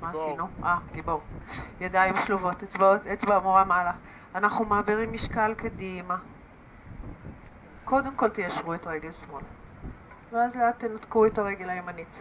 [0.01, 0.47] מה עשינו?
[0.63, 1.21] אה, גיבור.
[1.79, 3.91] ידיים שלובות, אצבעות, אצבע המורה מעלה.
[4.35, 6.17] אנחנו מעבירים משקל קדימה.
[7.85, 9.43] קודם כל תיישרו את רגל שמאל,
[10.31, 12.19] ואז לאט תנתקו את הרגל הימנית.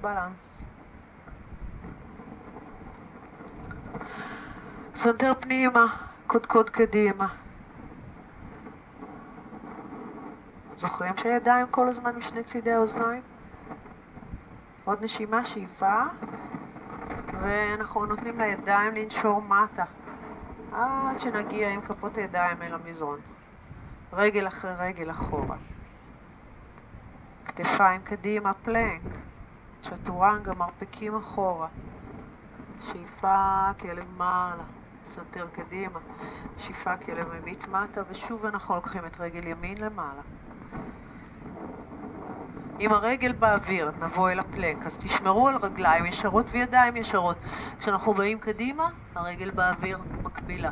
[0.00, 0.62] בלנס.
[4.96, 6.11] סנטר פנימה.
[6.32, 7.26] קודקוד קדימה.
[10.76, 13.22] זוכרים שהידיים כל הזמן משני צידי האוזניים?
[14.84, 16.02] עוד נשימה, שאיפה,
[17.40, 19.84] ואנחנו נותנים לידיים לנשור מטה,
[20.72, 23.20] עד שנגיע עם כפות הידיים אל המזרון.
[24.12, 25.56] רגל אחרי רגל אחורה.
[27.46, 29.02] כתפיים קדימה, פלנק.
[29.82, 31.68] צ'טורנגה, מרפקים אחורה.
[32.86, 34.06] שאיפה, כלב
[35.14, 35.98] סנטר קדימה,
[36.58, 40.22] שאיפה כלב מביט מטה, ושוב אנחנו לוקחים את רגל ימין למעלה.
[42.78, 47.36] עם הרגל באוויר נבוא אל הפלנק, אז תשמרו על רגליים ישרות וידיים ישרות.
[47.78, 50.70] כשאנחנו באים קדימה, הרגל באוויר מקבילה.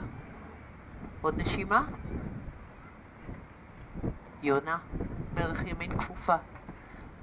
[1.20, 1.83] עוד נשימה.
[4.42, 4.79] יונה,
[5.35, 6.37] ברך ימין כפופה.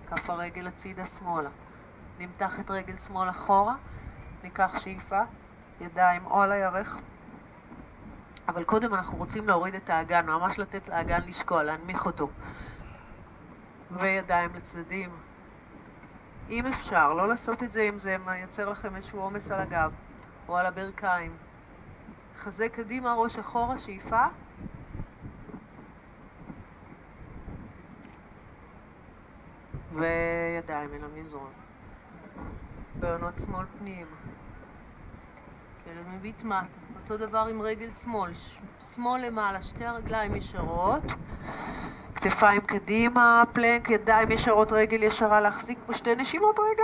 [0.10, 1.50] כף הרגל הצידה שמאלה.
[2.20, 3.76] נמתח את רגל שמאל אחורה,
[4.44, 5.22] ניקח שאיפה.
[5.82, 6.98] ידיים או על הירך.
[8.48, 12.30] אבל קודם אנחנו רוצים להוריד את האגן, ממש לתת לאגן לשקוע, להנמיך אותו.
[13.92, 15.10] וידיים לצדדים.
[16.50, 19.92] אם אפשר, לא לעשות את זה אם זה מייצר לכם איזשהו עומס על הגב
[20.48, 21.32] או על הברכיים.
[22.38, 24.26] חזה קדימה, ראש אחורה, שאיפה.
[29.94, 31.52] וידיים אל המזרון.
[33.00, 33.66] בעונות שמאל
[35.88, 36.04] פנימה.
[36.04, 36.66] כלב מביט מטה.
[37.04, 38.32] אותו דבר עם רגל שמאל.
[38.96, 41.04] שמאל למעלה, שתי הרגליים ישרות.
[42.16, 46.84] כתפיים קדימה, פלנק, ידיים ישרות, רגל ישרה, להחזיק פה שתי נשימות רגע.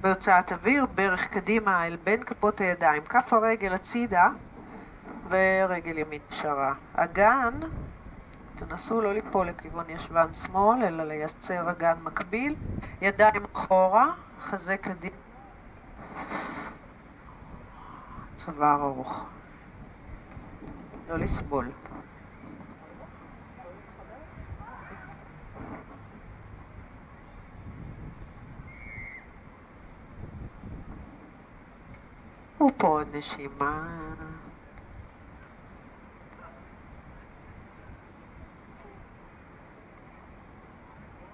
[0.00, 4.28] בהוצאת אוויר, ברך קדימה אל בין כפות הידיים, כף הרגל הצידה
[5.28, 6.74] ורגל ימין ישרה.
[6.94, 7.60] אגן
[8.56, 12.54] תנסו לא ליפול לכיוון ישבן שמאל, אלא לייצר אגן מקביל.
[13.00, 15.16] ידיים אחורה, חזה קדימה.
[18.36, 19.26] צוואר ארוך.
[21.08, 21.70] לא לסבול.
[32.60, 33.86] ופה עוד נשימה.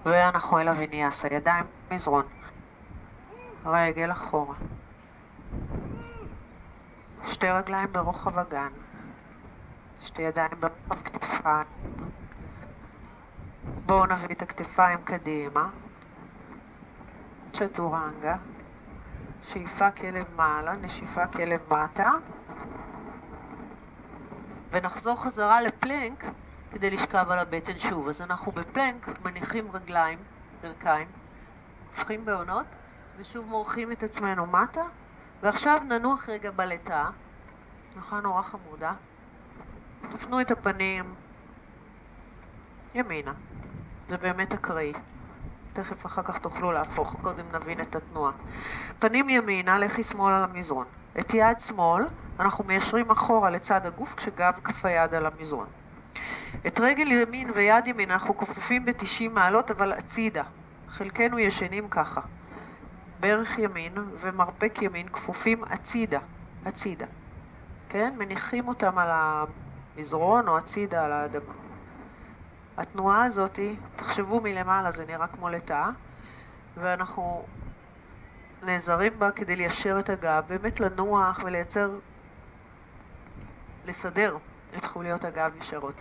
[0.05, 2.25] ואנחנו אל הוויניאס, הידיים מזרון,
[3.65, 4.55] רגל אחורה,
[7.27, 8.71] שתי רגליים ברוחב הגן,
[10.01, 11.67] שתי ידיים ברוחב כתפיים,
[13.85, 15.69] בואו נביא את הכתפיים קדימה.
[17.53, 18.35] צ'טורנגה.
[19.47, 22.11] שאיפה כלב מעלה, נשיפה כלב מטה.
[24.71, 26.23] ונחזור חזרה לפלנק
[26.73, 28.07] כדי לשכב על הבטן שוב.
[28.07, 30.19] אז אנחנו בפלנק מניחים רגליים,
[30.61, 31.07] ברכיים,
[31.89, 32.65] הופכים בעונות,
[33.17, 34.83] ושוב מורחים את עצמנו מטה,
[35.41, 37.09] ועכשיו ננוח רגע בלטה,
[37.95, 38.93] נוחה נורא חמודה.
[40.11, 41.13] תפנו את הפנים
[42.95, 43.33] ימינה.
[44.07, 44.93] זה באמת אקראי.
[45.73, 48.31] תכף אחר כך תוכלו להפוך, קודם נבין את התנועה.
[48.99, 50.85] פנים ימינה, לכי שמאל על המזרון.
[51.19, 52.03] את יד שמאל
[52.39, 55.67] אנחנו מיישרים אחורה לצד הגוף כשגב כף היד על המזרון.
[56.67, 60.43] את רגל ימין ויד ימין אנחנו כופפים ב-90 מעלות אבל הצידה.
[60.87, 62.21] חלקנו ישנים ככה.
[63.19, 66.19] ברך ימין ומרפק ימין כפופים הצידה,
[66.65, 67.05] הצידה.
[67.89, 68.13] כן?
[68.17, 71.53] מניחים אותם על המזרון או הצידה על האדמה.
[72.77, 73.59] התנועה הזאת,
[73.95, 75.89] תחשבו מלמעלה, זה נראה כמו לטאה,
[76.77, 77.45] ואנחנו
[78.63, 81.91] נעזרים בה כדי ליישר את הגב, באמת לנוח ולייצר,
[83.85, 84.37] לסדר
[84.77, 85.95] את חוליות הגב ישרות.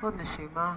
[0.00, 0.76] עוד נשימה.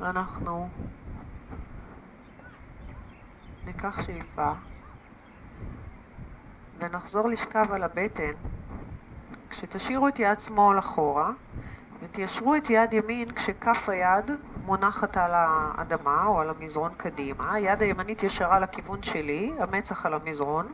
[0.00, 0.68] אנחנו
[3.66, 4.52] ניקח שאיפה
[6.82, 8.32] ונחזור לשכב על הבטן,
[9.50, 11.30] כשתשאירו את יד שמאל אחורה
[12.02, 14.30] ותיישרו את יד ימין כשכף היד
[14.64, 20.72] מונחת על האדמה או על המזרון קדימה, היד הימנית ישרה לכיוון שלי, המצח על המזרון,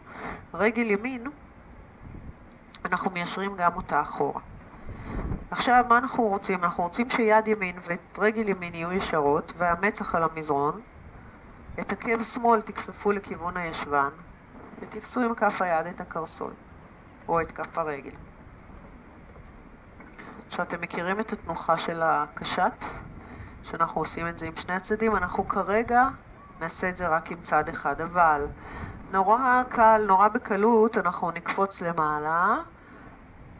[0.55, 1.25] רגל ימין,
[2.85, 4.41] אנחנו מיישרים גם אותה אחורה.
[5.51, 6.65] עכשיו, מה אנחנו רוצים?
[6.65, 7.77] אנחנו רוצים שיד ימין
[8.19, 10.81] ורגל ימין יהיו ישרות והמצח על המזרון.
[11.81, 14.11] את עקב שמאל תכפפו לכיוון הישבן,
[14.81, 16.53] ותפסו עם כף היד את הקרסול,
[17.29, 18.11] או את כף הרגל.
[20.49, 22.85] עכשיו, אתם מכירים את התנוחה של הקשת?
[23.71, 26.09] שאנחנו עושים את זה עם שני הצדדים, אנחנו כרגע
[26.61, 28.47] נעשה את זה רק עם צד אחד, אבל
[29.13, 32.57] נורא קל, נורא בקלות, אנחנו נקפוץ למעלה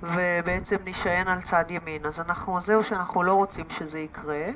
[0.03, 2.07] ובעצם נשען על צד ימין.
[2.07, 4.47] אז אנחנו, זהו שאנחנו לא רוצים שזה יקרה.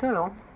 [0.00, 0.49] שלום.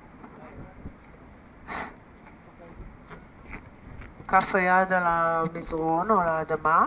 [4.29, 6.87] כף היד על המזרון או על האדמה,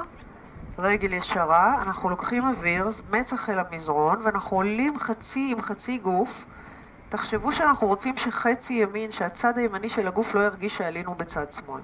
[0.80, 6.46] רגל ישרה, אנחנו לוקחים אוויר, מצח אל המזרון, ואנחנו עולים חצי עם חצי גוף.
[7.10, 11.82] תחשבו שאנחנו רוצים שחצי ימין, שהצד הימני של הגוף לא ירגיש שעלינו בצד שמאל.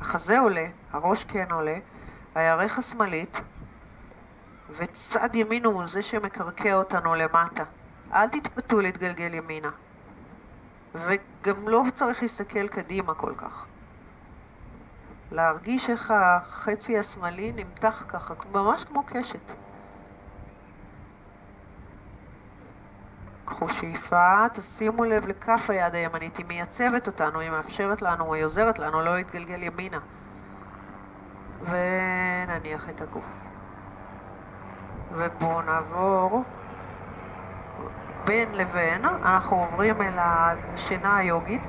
[0.00, 1.78] החזה עולה, הראש כן עולה,
[2.34, 3.36] הירך השמאלית,
[4.70, 7.64] וצד ימין הוא זה שמקרקע אותנו למטה.
[8.12, 9.70] אל תתפתו להתגלגל ימינה.
[10.94, 13.66] וגם לא צריך להסתכל קדימה כל כך.
[15.32, 19.52] להרגיש איך החצי השמאלי נמתח ככה, ממש כמו קשת.
[23.44, 28.78] קחו שאיפה, תשימו לב לכף היד הימנית, היא מייצבת אותנו, היא מאפשרת לנו, היא עוזרת
[28.78, 29.98] לנו לא להתגלגל ימינה.
[31.62, 33.24] ונניח את הגוף.
[35.12, 36.44] ובואו נעבור
[38.24, 41.62] בין לבין, אנחנו עוברים אל השינה היוגית.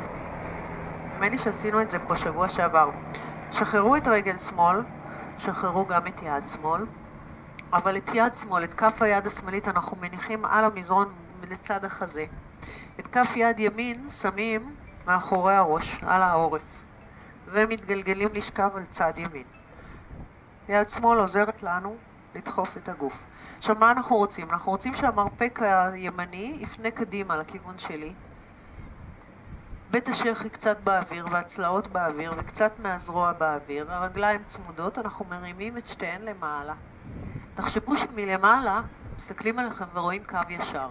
[1.13, 2.89] נדמה לי שעשינו את זה פה שבוע שעבר.
[3.51, 4.77] שחררו את רגל שמאל,
[5.37, 6.85] שחררו גם את יד שמאל,
[7.73, 11.13] אבל את יד שמאל, את כף היד השמאלית, אנחנו מניחים על המזרון
[11.49, 12.25] לצד החזה.
[12.99, 14.75] את כף יד ימין שמים
[15.07, 16.85] מאחורי הראש, על העורף,
[17.47, 19.43] ומתגלגלים לשכב על צד ימין.
[20.69, 21.97] יד שמאל עוזרת לנו
[22.35, 23.13] לדחוף את הגוף.
[23.57, 24.49] עכשיו, מה אנחנו רוצים?
[24.49, 28.13] אנחנו רוצים שהמרפק הימני יפנה קדימה לכיוון שלי,
[29.91, 36.21] בית השחי קצת באוויר והצלעות באוויר וקצת מהזרוע באוויר, הרגליים צמודות, אנחנו מרימים את שתיהן
[36.21, 36.73] למעלה.
[37.55, 38.81] תחשבו שמלמעלה
[39.17, 40.87] מסתכלים עליכם ורואים קו ישר.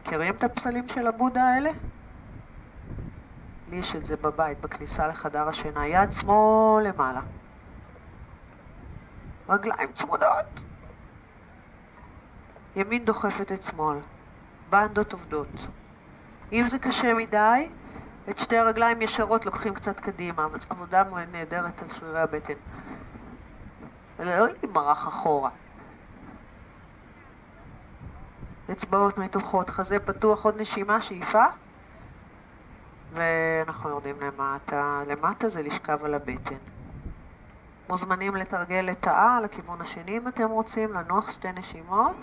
[0.00, 1.70] מכירים את הפסלים של הבודה האלה?
[3.70, 5.86] לי יש את זה בבית, בכניסה לחדר השינה.
[5.86, 7.20] יד שמאל למעלה.
[9.48, 10.60] רגליים צמודות.
[12.76, 13.98] ימין דוחפת את שמאל.
[14.70, 15.66] בנדות עובדות.
[16.52, 17.68] אם זה קשה מדי,
[18.30, 22.54] את שתי הרגליים ישרות לוקחים קצת קדימה, עבודה נהדרת על שרירי הבטן.
[24.18, 25.50] לא מרח אחורה.
[28.72, 31.44] אצבעות מתוחות, חזה פתוח, עוד נשימה, שאיפה.
[33.12, 35.02] ואנחנו יורדים למטה.
[35.06, 36.56] למטה זה לשכב על הבטן.
[37.88, 42.16] מוזמנים לתרגל לטאה לכיוון השני אם אתם רוצים, לנוח שתי נשימות.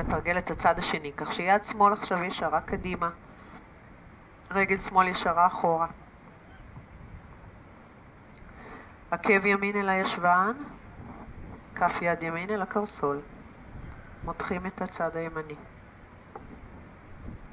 [0.00, 3.10] לתרגל את הצד השני, כך שיד שמאל עכשיו ישרה קדימה,
[4.50, 5.86] רגל שמאל ישרה אחורה.
[9.10, 10.52] עקב ימין אל הישבן,
[11.74, 13.20] כף יד ימין אל הקרסול.
[14.24, 15.54] מותחים את הצד הימני.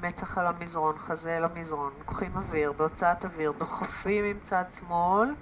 [0.02, 5.36] מצח על המזרון, חזה אל המזרון, לוקחים אוויר, בהוצאת אוויר, דוחפים עם צד שמאל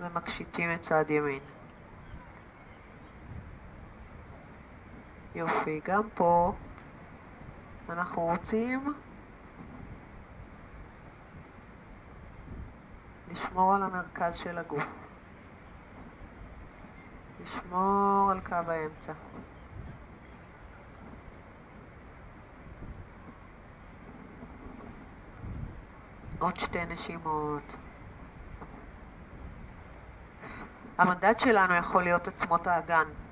[0.00, 1.40] ומקשיטים את צד ימין.
[5.34, 6.52] יופי, גם פה
[7.88, 8.94] אנחנו רוצים
[13.30, 14.84] לשמור על המרכז של הגוף.
[17.42, 19.12] לשמור על קו האמצע.
[26.38, 27.62] עוד שתי נשימות.
[30.98, 33.23] המדד שלנו יכול להיות עצמות האגן.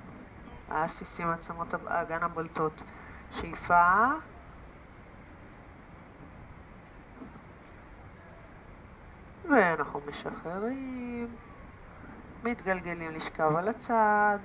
[0.73, 2.73] העסיסים, עצמות האגן הבולטות.
[3.31, 4.05] שאיפה.
[9.49, 11.27] ואנחנו משחררים.
[12.43, 14.37] מתגלגלים לשכב על הצד.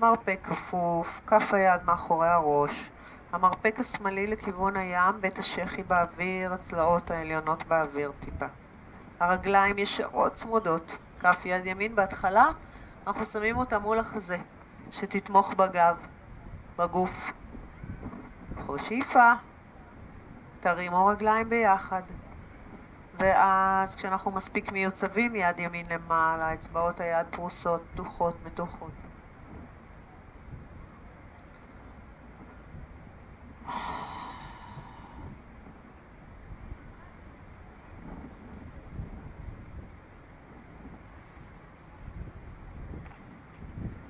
[0.00, 2.90] מרפק כפוף, כף היד מאחורי הראש.
[3.32, 8.46] המרפק השמאלי לכיוון הים, בית השחי באוויר, הצלעות העליונות באוויר טיפה.
[9.20, 12.48] הרגליים ישרות צמודות, כף יד ימין בהתחלה,
[13.06, 14.36] אנחנו שמים אותה מול החזה,
[14.90, 15.96] שתתמוך בגב,
[16.78, 17.10] בגוף.
[18.54, 19.32] קחו שאיפה,
[20.60, 22.02] תרימו רגליים ביחד.
[23.14, 28.92] ואז כשאנחנו מספיק מיוצבים, יד ימין למעלה, אצבעות היד פרוסות, פתוחות, מתוחות.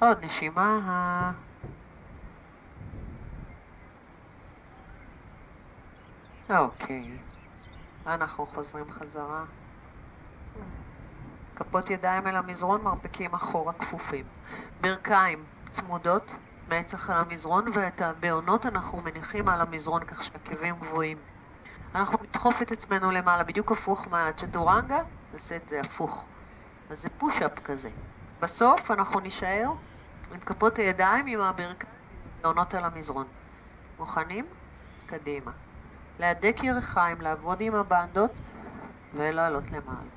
[0.00, 1.32] עוד נשימה.
[6.50, 7.18] אוקיי,
[8.06, 9.44] אנחנו חוזרים חזרה.
[11.56, 14.24] כפות ידיים אל המזרון, מרפקים אחורה כפופים.
[14.80, 16.30] ברכיים צמודות,
[16.68, 21.18] מצח על המזרון, ואת הבעונות אנחנו מניחים על המזרון כך שהעקבים גבוהים.
[21.94, 24.98] אנחנו נדחוף את עצמנו למעלה, בדיוק הפוך מהצ'טורנגה,
[25.32, 26.24] נעשה את זה הפוך.
[26.90, 27.90] אז זה פוש-אפ כזה.
[28.40, 29.72] בסוף אנחנו נישאר
[30.32, 31.92] עם כפות הידיים עם הברכיים
[32.44, 33.26] עונות על המזרון.
[33.98, 34.46] מוכנים?
[35.06, 35.50] קדימה.
[36.18, 38.30] להדק ירחיים, לעבוד עם הבנדות
[39.14, 40.10] ולעלות למעלה.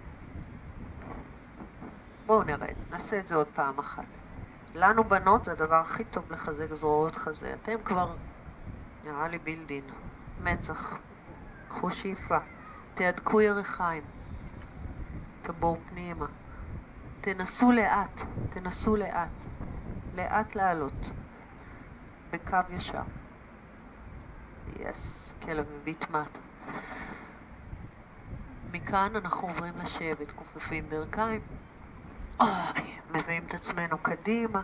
[2.25, 4.03] בואו נרד, נעשה את זה עוד פעם אחת.
[4.75, 7.55] לנו בנות זה הדבר הכי טוב לחזק זרועות חזה.
[7.63, 8.15] אתם כבר,
[9.03, 9.83] נראה לי בילדין.
[10.43, 10.97] מצח.
[11.69, 12.37] קחו שאיפה.
[12.93, 14.03] תהדקו ירחיים.
[15.41, 16.25] תבור פנימה.
[17.21, 19.42] תנסו לאט, תנסו לאט.
[20.15, 21.11] לאט לעלות,
[22.31, 23.01] בקו ישר.
[24.79, 26.39] יס, כלב מביט מטה.
[28.71, 31.41] מכאן אנחנו עוברים לשבת, כופפים ברכיים,
[32.39, 34.61] אוי, מביאים את עצמנו קדימה.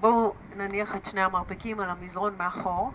[0.00, 2.92] בואו נניח את שני המרפקים על המזרון מאחור.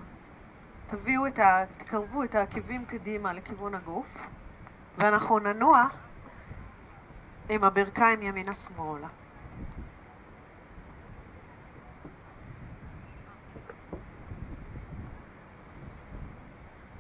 [0.90, 1.64] תביאו את ה...
[1.78, 4.08] תקרבו את העקבים קדימה לכיוון הגוף,
[4.98, 5.88] ואנחנו ננוע
[7.50, 9.08] עם הברכיים ימינה-שמאלה.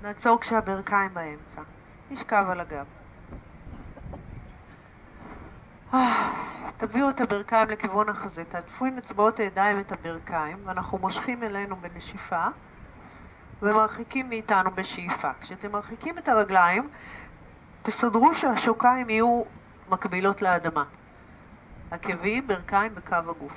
[0.01, 1.61] נעצור כשהברכיים באמצע.
[2.11, 2.85] נשכב על הגב.
[6.77, 12.45] תביאו את הברכיים לכיוון החזה, תעטפו עם אצבעות הידיים את הברכיים, ואנחנו מושכים אלינו בנשיפה
[13.61, 15.31] ומרחיקים מאיתנו בשאיפה.
[15.41, 16.89] כשאתם מרחיקים את הרגליים,
[17.83, 19.43] תסדרו שהשוקיים יהיו
[19.89, 20.83] מקבילות לאדמה.
[21.91, 23.53] עקבים, ברכיים בקו הגוף.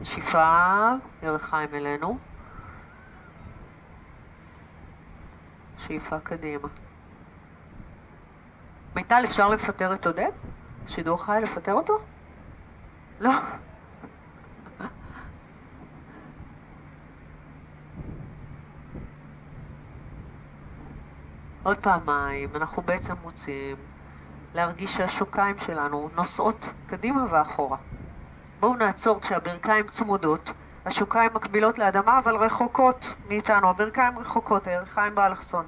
[0.00, 0.90] נשיפה,
[1.22, 2.18] ירחיים אלינו.
[5.78, 6.68] שאיפה קדימה.
[8.96, 10.30] מיטל, אפשר לפטר את עודד?
[10.88, 11.98] שידור חי לפטר אותו?
[13.20, 13.32] לא.
[21.62, 23.76] עוד פעמיים, אנחנו בעצם רוצים
[24.54, 27.76] להרגיש שהשוקיים שלנו נוסעות קדימה ואחורה.
[28.60, 30.50] בואו נעצור כשהברכיים צמודות,
[30.86, 35.66] השוקיים מקבילות לאדמה אבל רחוקות מאיתנו, הברכיים רחוקות, הירכיים באלכסון.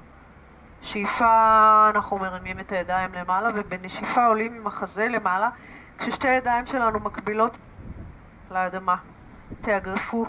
[0.81, 5.49] שאיפה אנחנו מרימים את הידיים למעלה ובנשיפה עולים עם החזה למעלה
[5.97, 7.57] כששתי הידיים שלנו מקבילות
[8.51, 8.95] לאדמה.
[9.61, 10.25] תאגרפו,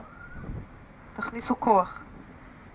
[1.16, 1.98] תכניסו כוח,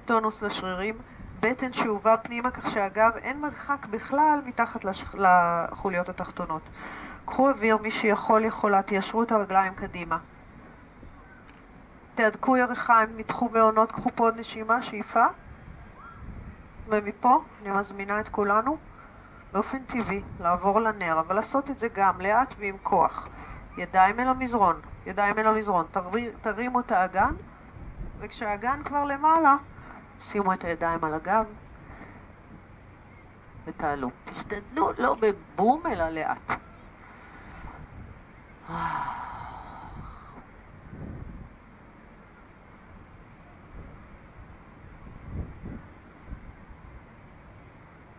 [0.05, 0.95] טונוס לשרירים,
[1.41, 4.85] בטן שאובה פנימה כך שאגב אין מרחק בכלל מתחת.
[5.13, 6.61] לחוליות התחתונות.
[7.25, 10.17] קחו אוויר, מי שיכול יכולה, תיישרו את הרגליים קדימה.
[12.15, 15.25] תהדקו ירכיים, מתחו בעונות, קחו פה עוד נשימה, שאיפה.
[16.87, 18.77] ומפה אני מזמינה את כולנו
[19.51, 23.27] באופן טבעי לעבור לנר, אבל לעשות את זה גם לאט ועם כוח.
[23.77, 24.75] ידיים אל המזרון,
[25.05, 25.85] ידיים אל המזרון,
[26.41, 27.33] תרימו את האגן,
[28.19, 29.55] וכשהאגן כבר למעלה,
[30.21, 31.45] שימו את הידיים על הגב
[33.65, 34.09] ותעלו.
[34.25, 36.51] תשתדלו לא בבום אלא לאט.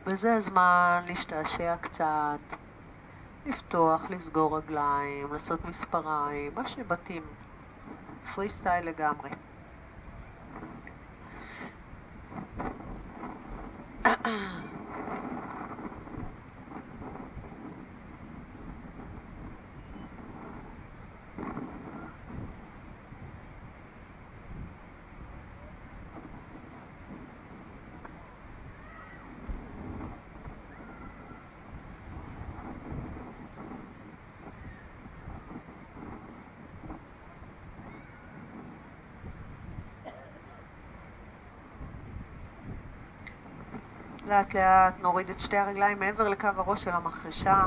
[0.07, 2.57] וזה הזמן להשתעשע קצת,
[3.47, 7.23] לפתוח, לסגור רגליים, לעשות מספריים, מה שבתים.
[8.35, 9.31] פרי סטייל לגמרי.
[14.03, 14.82] 啊啊。
[44.33, 47.65] לאט לאט נוריד את שתי הרגליים מעבר לקו הראש של המחרשה.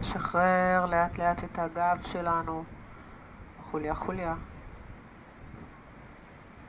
[0.00, 2.64] נשחרר לאט לאט את הגב שלנו,
[3.70, 4.34] חוליה חוליה.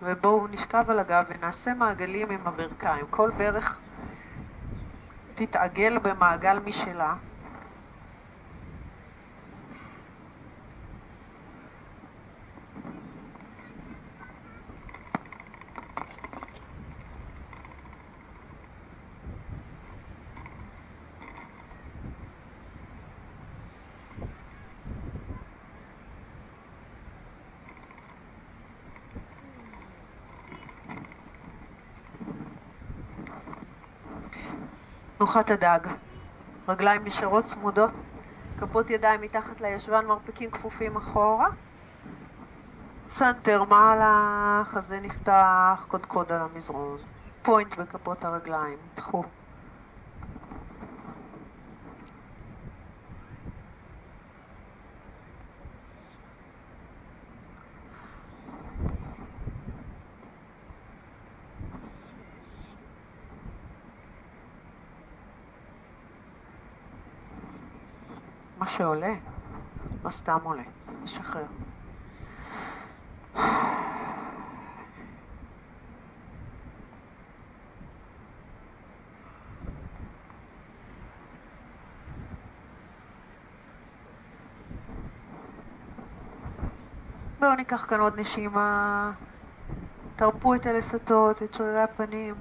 [0.01, 3.05] ובואו נשכב על הגב ונעשה מעגלים עם הברכיים.
[3.09, 3.79] כל ברך
[5.35, 7.15] תתעגל במעגל משלה.
[35.33, 35.79] תנוחת הדג.
[36.67, 37.89] רגליים נשארות צמודות,
[38.59, 41.47] כפות ידיים מתחת לישבן, מרפקים כפופים אחורה.
[43.17, 46.97] סנטר מעלה, חזה נפתח, קודקוד על המזרון.
[47.41, 48.77] point בכפות הרגליים,
[68.65, 68.77] תחו.
[68.77, 69.13] שעולה,
[70.05, 70.63] לא סתם עולה,
[71.03, 71.45] משחרר.
[87.39, 89.11] בואו ניקח כאן עוד נשימה,
[90.15, 92.35] תרפו את הלסתות, את שרירי הפנים.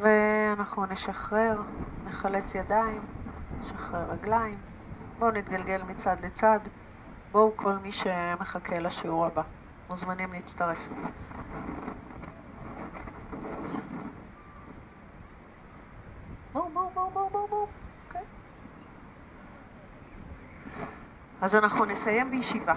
[0.00, 1.62] ואנחנו נשחרר,
[2.04, 3.02] נחלץ ידיים,
[3.60, 4.58] נשחרר רגליים,
[5.18, 6.60] בואו נתגלגל מצד לצד,
[7.32, 9.42] בואו כל מי שמחכה לשיעור הבא,
[9.90, 10.78] מוזמנים להצטרף.
[16.54, 18.22] אוקיי.
[21.40, 22.74] אז אנחנו נסיים בישיבה,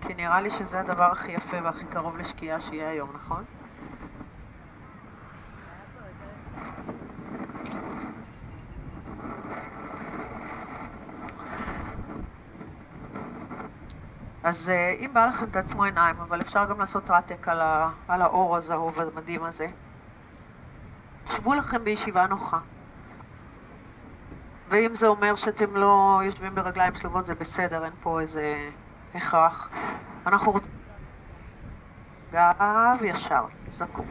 [0.00, 3.44] כי נראה לי שזה הדבר הכי יפה והכי קרוב לשקיעה שיהיה היום, נכון?
[14.44, 17.60] אז אה, אם בא לכם תעצמו עיניים, אבל אפשר גם לעשות רטק על,
[18.08, 19.66] על האור הזהוב המדהים הזה.
[21.30, 22.58] שבו לכם בישיבה נוחה.
[24.68, 28.70] ואם זה אומר שאתם לא יושבים ברגליים שלובות, זה בסדר, אין פה איזה
[29.14, 29.68] הכרח.
[30.26, 30.72] אנחנו רוצים...
[32.32, 34.06] גב ישר, זקוף.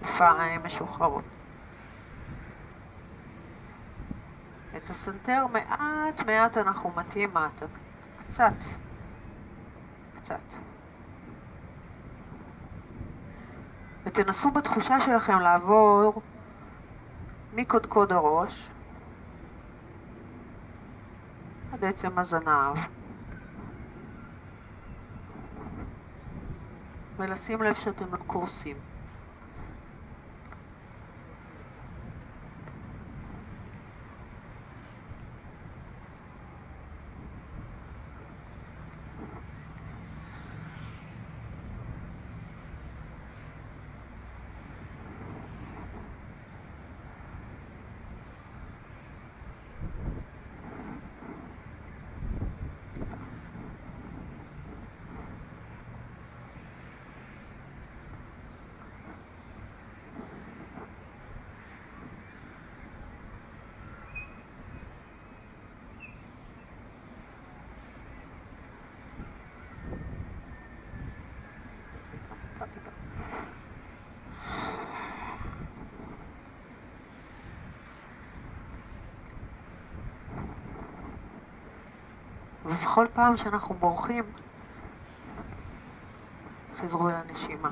[0.00, 1.24] כתפיים משוחררות.
[4.76, 7.66] את הסנטר מעט מעט אנחנו מטים מטה,
[8.30, 8.54] קצת,
[10.22, 10.54] קצת.
[14.04, 16.22] ותנסו בתחושה שלכם לעבור
[17.52, 18.70] מקודקוד הראש
[21.72, 22.76] עד עצם הזנב.
[27.16, 28.76] ולשים לב שאתם לא קורסים.
[83.00, 84.24] ובכל פעם שאנחנו בורחים,
[86.80, 87.70] חזרו אל הנשימה.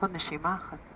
[0.00, 0.93] עוד נשימה אחת.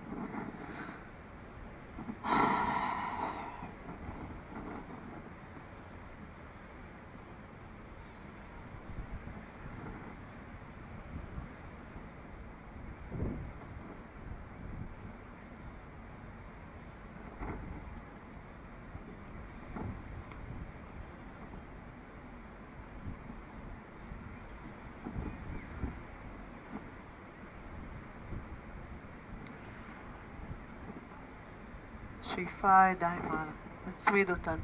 [32.39, 33.51] שאיפה ידיים מעלה,
[33.87, 34.55] נצמיד אותן,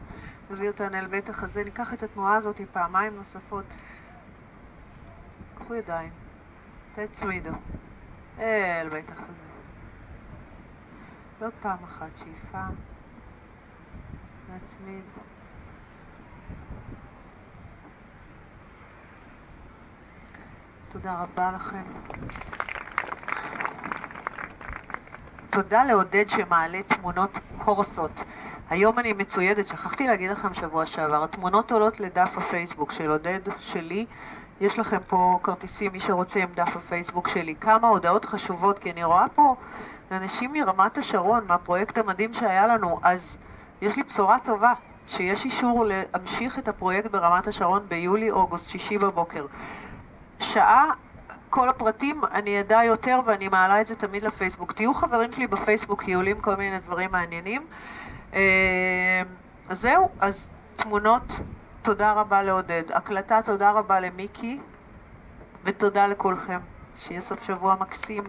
[0.49, 3.65] נביא אותן אל בית החזה, ניקח את התנועה הזאת פעמיים נוספות.
[5.55, 6.09] קחו ידיים,
[6.95, 7.49] תצמידו,
[8.39, 9.45] אל בית החזה.
[11.39, 12.63] ועוד פעם אחת, שאיפה,
[14.55, 15.03] נצמיד.
[20.91, 21.83] תודה רבה לכם.
[25.49, 28.11] תודה לעודד שמעלה תמונות הורסות.
[28.69, 34.05] היום אני מצוידת, שכחתי להגיד לכם שבוע שעבר, התמונות עולות לדף הפייסבוק של עודד שלי.
[34.61, 37.55] יש לכם פה כרטיסים, מי שרוצה עם דף הפייסבוק שלי.
[37.61, 39.55] כמה הודעות חשובות, כי אני רואה פה
[40.11, 43.37] אנשים מרמת השרון, מהפרויקט המדהים שהיה לנו, אז
[43.81, 44.73] יש לי בשורה טובה,
[45.07, 49.45] שיש אישור להמשיך את הפרויקט ברמת השרון ביולי-אוגוסט, שישי בבוקר.
[50.39, 50.91] שעה
[51.55, 54.71] כל הפרטים אני אדע יותר ואני מעלה את זה תמיד לפייסבוק.
[54.71, 57.65] תהיו חברים שלי בפייסבוק כי עולים כל מיני דברים מעניינים.
[58.33, 59.21] אה,
[59.69, 61.23] אז זהו, אז תמונות,
[61.81, 62.83] תודה רבה לעודד.
[62.93, 64.59] הקלטה, תודה רבה למיקי,
[65.63, 66.59] ותודה לכולכם.
[66.97, 68.23] שיהיה סוף שבוע מקסים.